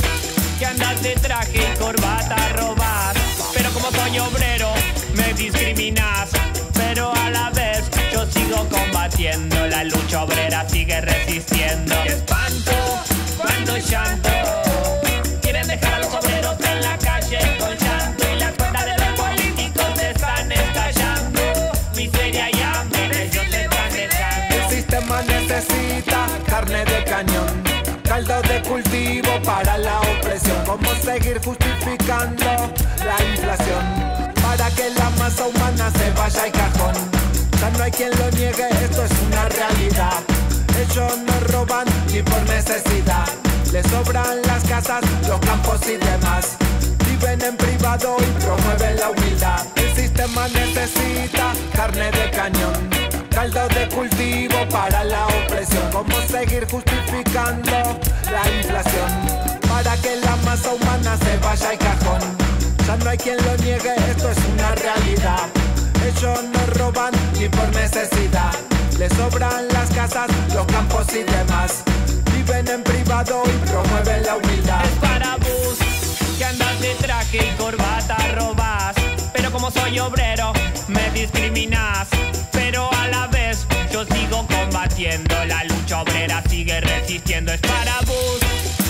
que 0.60 0.66
andas 0.66 1.02
de 1.02 1.16
traje 1.16 1.60
y 1.60 1.78
corbata 1.78 2.50
robás. 2.50 3.16
Pero 3.54 3.70
como 3.72 3.90
soy 3.92 4.20
obrero, 4.20 4.74
me 5.16 5.34
discriminas. 5.34 6.30
Pero 6.74 7.14
a 7.16 7.30
la 7.30 7.50
vez 7.52 7.90
yo 8.12 8.26
sigo 8.32 8.68
combatiendo. 8.70 9.68
La 9.68 9.84
lucha 9.84 10.24
obrera 10.24 10.68
sigue 10.68 11.00
resistiendo. 11.02 11.96
¡Qué 12.04 12.10
espanto! 12.10 12.74
¡Cuánto 13.38 13.78
llanto! 13.78 14.30
Necesita 25.64 26.28
carne 26.46 26.86
de 26.86 27.04
cañón, 27.04 27.64
caldo 28.04 28.42
de 28.42 28.62
cultivo 28.64 29.30
para 29.44 29.78
la 29.78 30.00
opresión. 30.02 30.58
¿Cómo 30.66 30.90
seguir 31.04 31.40
justificando 31.44 32.46
la 33.06 33.26
inflación? 33.26 34.34
Para 34.42 34.70
que 34.72 34.90
la 34.92 35.10
masa 35.12 35.48
humana 35.48 35.92
se 35.92 36.12
vaya 36.12 36.44
al 36.44 36.52
cajón. 36.52 36.96
Ya 37.60 37.70
no 37.72 37.84
hay 37.84 37.92
quien 37.92 38.12
lo 38.12 38.30
niegue, 38.32 38.68
esto 38.84 39.04
es 39.04 39.12
una 39.28 39.50
realidad. 39.50 40.20
Ellos 40.80 41.18
no 41.20 41.40
roban 41.52 41.86
ni 42.12 42.22
por 42.22 42.42
necesidad. 42.50 43.28
casas, 44.68 45.04
los 45.28 45.40
campos 45.40 45.82
y 45.88 45.98
demás. 45.98 46.58
Viven 47.08 47.42
en 47.42 47.58
privado 47.58 48.18
y 48.20 48.44
promueven 48.44 48.98
la 48.98 49.10
humildad. 49.10 49.66
El 49.76 49.96
sistema 49.96 50.48
necesita 50.48 51.54
carne 51.76 52.12
de 52.12 52.32
cañón, 52.32 52.90
caldo 53.44 53.68
de 53.68 53.90
cultivo 53.90 54.56
para 54.70 55.04
la 55.04 55.28
opresión. 55.28 55.84
¿Cómo 55.92 56.16
seguir 56.30 56.66
justificando 56.72 58.00
la 58.32 58.44
inflación? 58.58 59.12
Para 59.68 59.98
que 59.98 60.16
la 60.16 60.36
masa 60.46 60.74
humana 60.74 61.18
se 61.18 61.38
vaya 61.40 61.70
al 61.72 61.78
cajón. 61.78 62.22
Ya 62.88 62.96
no 62.96 63.10
hay 63.10 63.18
quien 63.18 63.38
lo 63.38 63.58
niegue, 63.58 63.96
esto 64.12 64.30
es 64.30 64.38
una 64.54 64.76
realidad. 64.76 65.50
Ellos 66.08 66.40
no 66.54 66.66
roban 66.80 67.14
ni 67.38 67.50
por 67.50 67.68
necesidad. 67.76 68.54
Les 68.98 69.12
sobran 69.14 69.68
las 69.74 69.90
casas, 69.90 70.30
los 70.54 70.66
campos 70.68 71.08
y 71.14 71.24
demás. 71.24 71.84
Viven 72.34 72.68
en 72.70 72.82
privado 72.82 73.44
y 73.46 73.70
promueven 73.70 74.24
la 74.24 74.38
humildad. 74.38 74.86
Es 74.86 75.00
para 75.00 75.36
bus 75.36 75.78
que 76.38 76.46
andas 76.46 76.80
de 76.80 76.96
traje 76.96 77.40
y 77.46 77.58
corbata 77.58 78.16
robas. 78.38 79.03
Como 79.54 79.70
soy 79.70 80.00
obrero, 80.00 80.52
me 80.88 81.12
discriminas. 81.12 82.08
Pero 82.52 82.92
a 82.92 83.08
la 83.08 83.28
vez 83.28 83.68
yo 83.92 84.04
sigo 84.04 84.48
combatiendo. 84.48 85.46
La 85.46 85.64
lucha 85.66 86.02
obrera 86.02 86.44
sigue 86.50 86.82
resistiendo. 86.82 87.54
Es 87.54 87.62
para 87.62 88.00
bus 88.02 88.40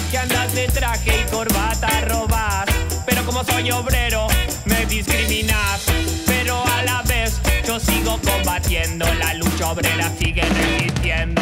que 0.09 0.17
andas 0.17 0.55
de 0.55 0.67
traje 0.67 1.19
y 1.19 1.29
corbata 1.29 1.89
robas. 2.07 2.65
Pero 3.05 3.25
como 3.25 3.43
soy 3.43 3.71
obrero, 3.71 4.27
me 4.63 4.85
discriminas. 4.85 5.83
Pero 6.25 6.63
a 6.65 6.83
la 6.83 7.01
vez 7.03 7.41
yo 7.67 7.77
sigo 7.77 8.17
combatiendo. 8.21 9.05
La 9.15 9.33
lucha 9.33 9.69
obrera 9.69 10.09
sigue 10.17 10.43
resistiendo. 10.43 11.41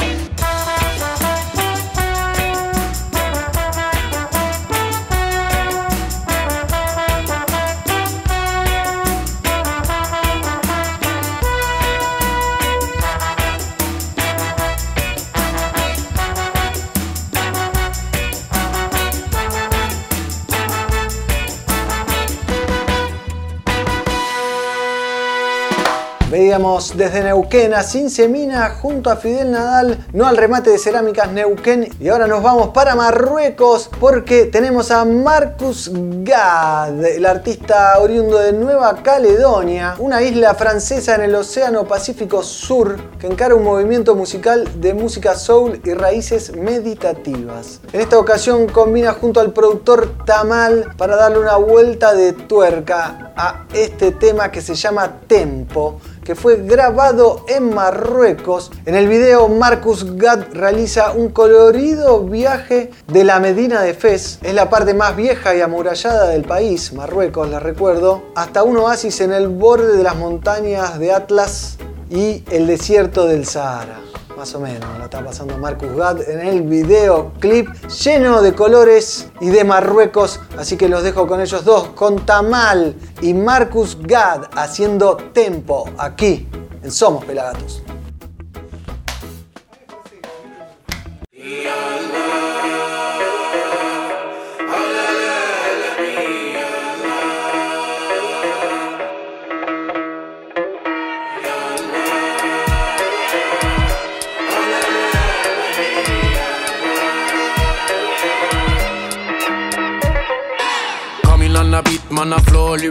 Veíamos 26.41 26.97
desde 26.97 27.21
Neuquén 27.21 27.71
a 27.75 27.83
Cincemina 27.83 28.71
junto 28.81 29.11
a 29.11 29.15
Fidel 29.15 29.51
Nadal, 29.51 30.07
no 30.11 30.25
al 30.25 30.37
remate 30.37 30.71
de 30.71 30.79
cerámicas 30.79 31.31
Neuquén. 31.31 31.87
Y 31.99 32.09
ahora 32.09 32.25
nos 32.25 32.41
vamos 32.41 32.69
para 32.69 32.95
Marruecos 32.95 33.91
porque 33.99 34.45
tenemos 34.45 34.89
a 34.89 35.05
Marcus 35.05 35.91
Gad, 35.93 37.05
el 37.05 37.27
artista 37.27 37.99
oriundo 37.99 38.39
de 38.39 38.53
Nueva 38.53 39.03
Caledonia, 39.03 39.93
una 39.99 40.23
isla 40.23 40.55
francesa 40.55 41.13
en 41.13 41.21
el 41.21 41.35
Océano 41.35 41.87
Pacífico 41.87 42.41
Sur 42.41 42.97
que 43.19 43.27
encara 43.27 43.53
un 43.53 43.63
movimiento 43.63 44.15
musical 44.15 44.67
de 44.81 44.95
música 44.95 45.35
soul 45.35 45.79
y 45.85 45.93
raíces 45.93 46.55
meditativas. 46.55 47.81
En 47.93 48.01
esta 48.01 48.17
ocasión 48.17 48.65
combina 48.65 49.13
junto 49.13 49.41
al 49.41 49.53
productor 49.53 50.25
Tamal 50.25 50.95
para 50.97 51.17
darle 51.17 51.37
una 51.37 51.57
vuelta 51.57 52.15
de 52.15 52.33
tuerca 52.33 53.31
a 53.37 53.67
este 53.75 54.09
tema 54.09 54.49
que 54.49 54.61
se 54.61 54.73
llama 54.73 55.19
Tempo 55.27 55.99
que 56.23 56.35
fue 56.35 56.57
grabado 56.57 57.45
en 57.47 57.73
Marruecos. 57.73 58.71
En 58.85 58.95
el 58.95 59.07
video 59.07 59.47
Marcus 59.47 60.15
Gad 60.15 60.53
realiza 60.53 61.11
un 61.11 61.29
colorido 61.29 62.23
viaje 62.23 62.91
de 63.07 63.23
la 63.23 63.39
Medina 63.39 63.81
de 63.81 63.93
Fez, 63.93 64.39
es 64.41 64.53
la 64.53 64.69
parte 64.69 64.93
más 64.93 65.15
vieja 65.15 65.55
y 65.55 65.61
amurallada 65.61 66.27
del 66.27 66.43
país, 66.43 66.93
Marruecos, 66.93 67.49
la 67.49 67.59
recuerdo, 67.59 68.23
hasta 68.35 68.63
un 68.63 68.77
oasis 68.77 69.21
en 69.21 69.33
el 69.33 69.47
borde 69.47 69.97
de 69.97 70.03
las 70.03 70.15
montañas 70.15 70.99
de 70.99 71.11
Atlas 71.11 71.77
y 72.11 72.43
el 72.51 72.67
desierto 72.67 73.25
del 73.25 73.45
Sahara 73.45 74.01
más 74.37 74.55
o 74.55 74.59
menos 74.59 74.97
la 74.97 75.05
está 75.05 75.23
pasando 75.23 75.57
Marcus 75.57 75.95
Gad 75.95 76.27
en 76.27 76.39
el 76.39 76.63
videoclip 76.63 77.69
lleno 77.87 78.41
de 78.41 78.53
colores 78.53 79.27
y 79.39 79.49
de 79.49 79.63
Marruecos. 79.63 80.39
Así 80.57 80.77
que 80.77 80.89
los 80.89 81.03
dejo 81.03 81.27
con 81.27 81.41
ellos 81.41 81.63
dos, 81.63 81.89
con 81.89 82.25
Tamal 82.25 82.95
y 83.21 83.35
Marcus 83.35 83.97
Gad 84.01 84.49
haciendo 84.55 85.15
tempo 85.15 85.87
aquí 85.97 86.47
en 86.81 86.91
Somos 86.91 87.23
Pelagatos. 87.25 87.83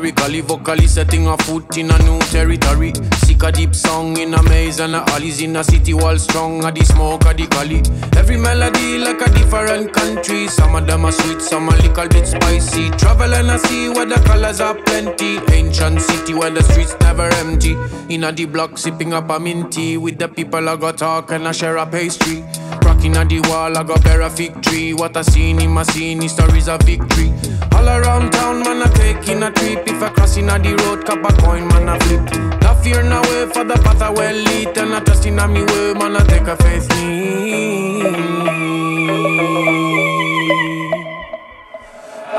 Lyrically, 0.00 0.40
vocally 0.40 0.86
setting 0.86 1.26
a 1.26 1.36
foot 1.38 1.76
in 1.76 1.90
a 1.90 1.98
new 2.02 2.18
territory. 2.30 2.92
Sick 3.16 3.42
a 3.42 3.52
deep 3.52 3.74
song 3.74 4.16
in 4.18 4.34
a 4.34 4.42
maze 4.44 4.80
and 4.80 4.94
a 4.94 5.00
alleys 5.10 5.40
in 5.40 5.56
a 5.56 5.64
city 5.64 5.94
wall 5.94 6.18
strong. 6.18 6.64
A 6.64 6.72
the 6.72 6.84
smoke, 6.84 7.24
a 7.26 7.34
the 7.34 7.46
cali. 7.46 7.82
Every 8.18 8.36
melody 8.36 8.98
like 8.98 9.20
a 9.20 9.30
different 9.30 9.92
country. 9.92 10.48
Some 10.48 10.74
of 10.74 10.86
them 10.86 11.04
are 11.04 11.12
sweet, 11.12 11.42
some 11.42 11.68
a 11.68 11.76
little 11.76 12.08
bit 12.08 12.26
spicy. 12.26 12.90
Travel 12.90 13.34
and 13.34 13.50
I 13.50 13.56
see 13.58 13.88
where 13.90 14.06
the 14.06 14.20
colors 14.26 14.60
are 14.60 14.74
plenty. 14.74 15.38
Ancient 15.52 16.00
city 16.00 16.34
where 16.34 16.50
the 16.50 16.62
streets 16.62 16.96
never 17.00 17.28
empty. 17.34 17.76
In 18.08 18.24
a 18.24 18.32
the 18.32 18.46
block, 18.46 18.78
sipping 18.78 19.12
up 19.12 19.28
a 19.30 19.38
minty. 19.38 19.96
With 19.96 20.18
the 20.18 20.28
people 20.28 20.68
I 20.68 20.76
got 20.76 20.98
talk 20.98 21.30
and 21.30 21.46
I 21.46 21.52
share 21.52 21.76
a 21.76 21.86
pastry. 21.86 22.42
Rocking 22.84 23.16
at 23.16 23.28
the 23.28 23.40
wall, 23.48 23.76
I 23.76 23.82
got 23.82 24.02
bear 24.02 24.22
a 24.22 24.30
fig 24.30 24.62
tree. 24.62 24.94
What 24.94 25.16
I 25.16 25.22
seen 25.22 25.60
in 25.60 25.70
my 25.70 25.82
scene, 25.82 26.26
stories 26.28 26.68
of 26.68 26.80
victory. 26.82 27.32
All 27.80 27.88
around 27.88 28.30
town, 28.32 28.60
man, 28.60 28.82
I 28.82 28.88
taking 28.92 29.42
a 29.42 29.50
trip. 29.50 29.88
If 29.88 30.02
I 30.02 30.10
cross 30.10 30.36
in 30.36 30.50
a 30.50 30.58
the 30.58 30.74
road, 30.84 31.06
cap 31.06 31.24
a 31.24 31.32
coin, 31.40 31.66
man, 31.68 31.88
I 31.88 31.98
flip. 32.00 32.20
No 32.60 32.74
fear, 32.82 33.02
no 33.02 33.22
way 33.22 33.46
for 33.50 33.64
the 33.64 33.76
path 33.82 34.02
I 34.02 34.10
well 34.10 34.36
lit. 34.36 34.76
And 34.76 34.92
I 34.92 35.00
trust 35.00 35.24
in 35.24 35.38
a 35.38 35.48
me 35.48 35.62
way, 35.64 35.94
man, 35.94 36.14
I 36.14 36.22
take 36.26 36.46
a 36.46 36.56
faith 36.58 36.86
lead. 36.92 38.04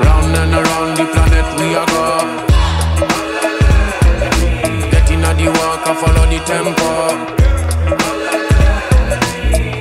Round 0.04 0.36
and 0.42 0.54
around 0.60 0.96
the 0.98 1.06
planet 1.10 1.48
we 1.58 1.74
are 1.74 1.88
go. 1.90 2.06
Get 4.92 5.10
in 5.10 5.22
the 5.22 5.46
walk, 5.58 5.82
I 5.90 5.94
follow 6.00 6.26
the 6.30 6.38
tempo. 6.46 6.88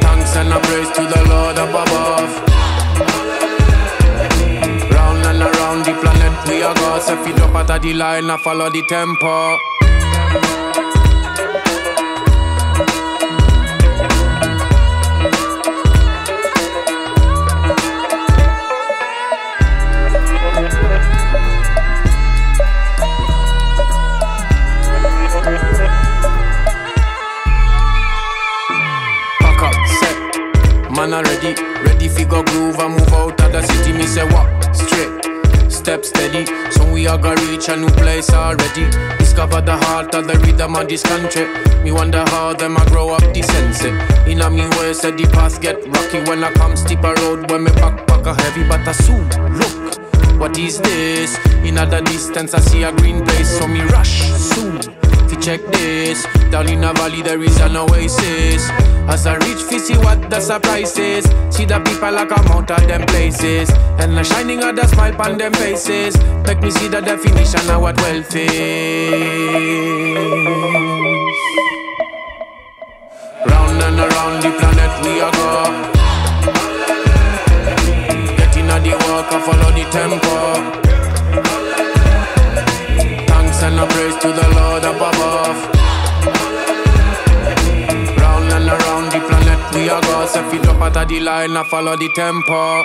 Thanks 0.01 0.35
and 0.37 0.53
a 0.53 0.59
praise 0.59 0.89
to 0.95 1.03
the 1.05 1.21
Lord 1.29 1.57
above. 1.59 2.50
We 6.51 6.61
are 6.63 6.75
go. 6.75 6.99
So 6.99 7.15
feed 7.23 7.39
up 7.39 7.55
at 7.55 7.81
the 7.81 7.93
line, 7.93 8.29
I 8.29 8.37
follow 8.37 8.69
the 8.69 8.83
tempo. 8.87 9.57
Man 30.91 31.13
already 31.13 31.55
Ready 31.83 32.09
fi 32.09 32.25
go 32.25 32.43
groove 32.43 32.77
and 32.77 32.93
move 32.93 33.13
out 33.13 33.41
of 33.41 33.51
the 33.51 33.61
city 33.63 33.91
Me 33.93 34.05
say 34.05 34.23
walk 34.33 34.49
straight, 34.75 35.20
step 35.71 36.05
steady. 36.05 36.45
So 36.71 36.91
we 36.91 37.07
are 37.07 37.17
gonna 37.17 37.41
reach 37.47 37.69
a 37.69 37.77
new 37.77 37.89
place 37.89 38.29
already. 38.31 38.85
Discover 39.17 39.61
the 39.61 39.77
heart 39.77 40.13
of 40.15 40.27
the 40.27 40.37
rhythm 40.39 40.75
of 40.75 40.87
this 40.87 41.03
country. 41.03 41.47
Me 41.83 41.91
wonder 41.91 42.23
how 42.29 42.53
them 42.53 42.77
a 42.77 42.85
grow 42.89 43.09
up 43.09 43.21
the 43.33 43.41
sense 43.41 43.83
In 44.29 44.41
a 44.41 44.49
me 44.49 44.67
way 44.77 44.93
said 44.93 45.17
the 45.17 45.25
path 45.33 45.59
get 45.61 45.77
rocky 45.87 46.29
When 46.29 46.43
I 46.43 46.51
come 46.51 46.75
steep 46.75 47.03
a 47.03 47.13
road 47.15 47.49
when 47.49 47.63
me 47.63 47.71
backpack 47.71 48.25
a 48.27 48.39
heavy 48.39 48.67
But 48.67 48.87
I 48.87 48.91
soon 48.91 49.27
look. 49.57 50.39
What 50.39 50.57
is 50.57 50.79
this? 50.79 51.37
In 51.65 51.75
the 51.75 52.01
distance 52.05 52.53
I 52.53 52.59
see 52.59 52.83
a 52.83 52.91
green 52.91 53.23
place 53.25 53.57
So 53.57 53.67
me 53.67 53.81
rush 53.81 54.21
soon 54.31 55.00
fi 55.31 55.41
check 55.41 55.61
this. 55.71 56.25
Down 56.51 56.67
in 56.69 56.83
a 56.83 56.93
valley 56.93 57.21
there 57.21 57.41
is 57.41 57.59
an 57.61 57.77
oasis. 57.77 58.69
As 59.07 59.25
I 59.25 59.35
reach 59.35 59.63
fi 59.63 59.77
see 59.77 59.97
what 59.97 60.29
the 60.29 60.39
surprise 60.39 60.97
is. 60.97 61.25
See 61.49 61.65
the 61.65 61.79
people 61.79 62.11
like 62.11 62.29
come 62.29 62.47
out 62.47 62.71
of 62.71 62.87
them 62.87 63.05
places. 63.07 63.69
And 63.99 64.17
the 64.17 64.23
shining 64.23 64.63
of 64.63 64.75
the 64.75 64.87
smile 64.87 65.19
on 65.21 65.37
them 65.37 65.53
faces. 65.53 66.17
Make 66.45 66.61
me 66.61 66.71
see 66.71 66.87
the 66.87 67.01
definition 67.01 67.69
of 67.69 67.81
what 67.81 67.97
wealth 68.01 68.35
is. 68.35 68.51
Round 73.47 73.81
and 73.87 73.99
around 73.99 74.43
the 74.43 74.51
planet 74.59 74.93
we 75.03 75.21
are 75.21 75.31
go. 75.31 75.91
Get 78.37 78.57
in 78.57 78.67
the 78.67 78.91
walk, 79.07 79.31
I 79.31 79.39
follow 79.45 79.71
the 79.71 79.83
tempo. 79.91 80.81
And 83.63 83.79
a 83.79 83.85
praise 83.85 84.15
to 84.15 84.27
the 84.27 84.47
Lord 84.55 84.83
up 84.83 84.95
above. 84.95 85.57
Round 88.17 88.51
and 88.51 88.67
around 88.67 89.11
the 89.11 89.19
planet 89.27 89.75
we 89.75 89.87
are 89.87 90.01
go. 90.01 90.25
Set 90.25 90.49
feet 90.49 90.67
up 90.67 90.81
at 90.81 91.07
the 91.07 91.19
line, 91.19 91.55
I 91.55 91.63
follow 91.69 91.95
the 91.95 92.09
tempo. 92.09 92.83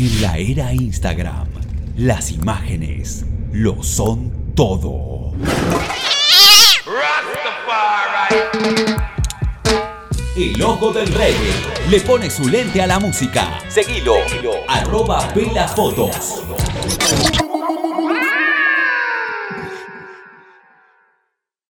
En 0.00 0.22
la 0.22 0.38
era 0.38 0.72
Instagram, 0.72 1.46
las 1.98 2.30
imágenes 2.30 3.26
lo 3.52 3.82
son 3.82 4.54
todo. 4.54 5.34
El 10.34 10.62
ojo 10.62 10.90
del 10.94 11.06
reggae 11.08 11.52
le 11.90 12.00
pone 12.00 12.30
su 12.30 12.48
lente 12.48 12.80
a 12.80 12.86
la 12.86 12.98
música. 12.98 13.58
Seguilo, 13.68 14.14
arroba 14.68 15.28
Pela 15.34 15.68
Fotos. 15.68 16.44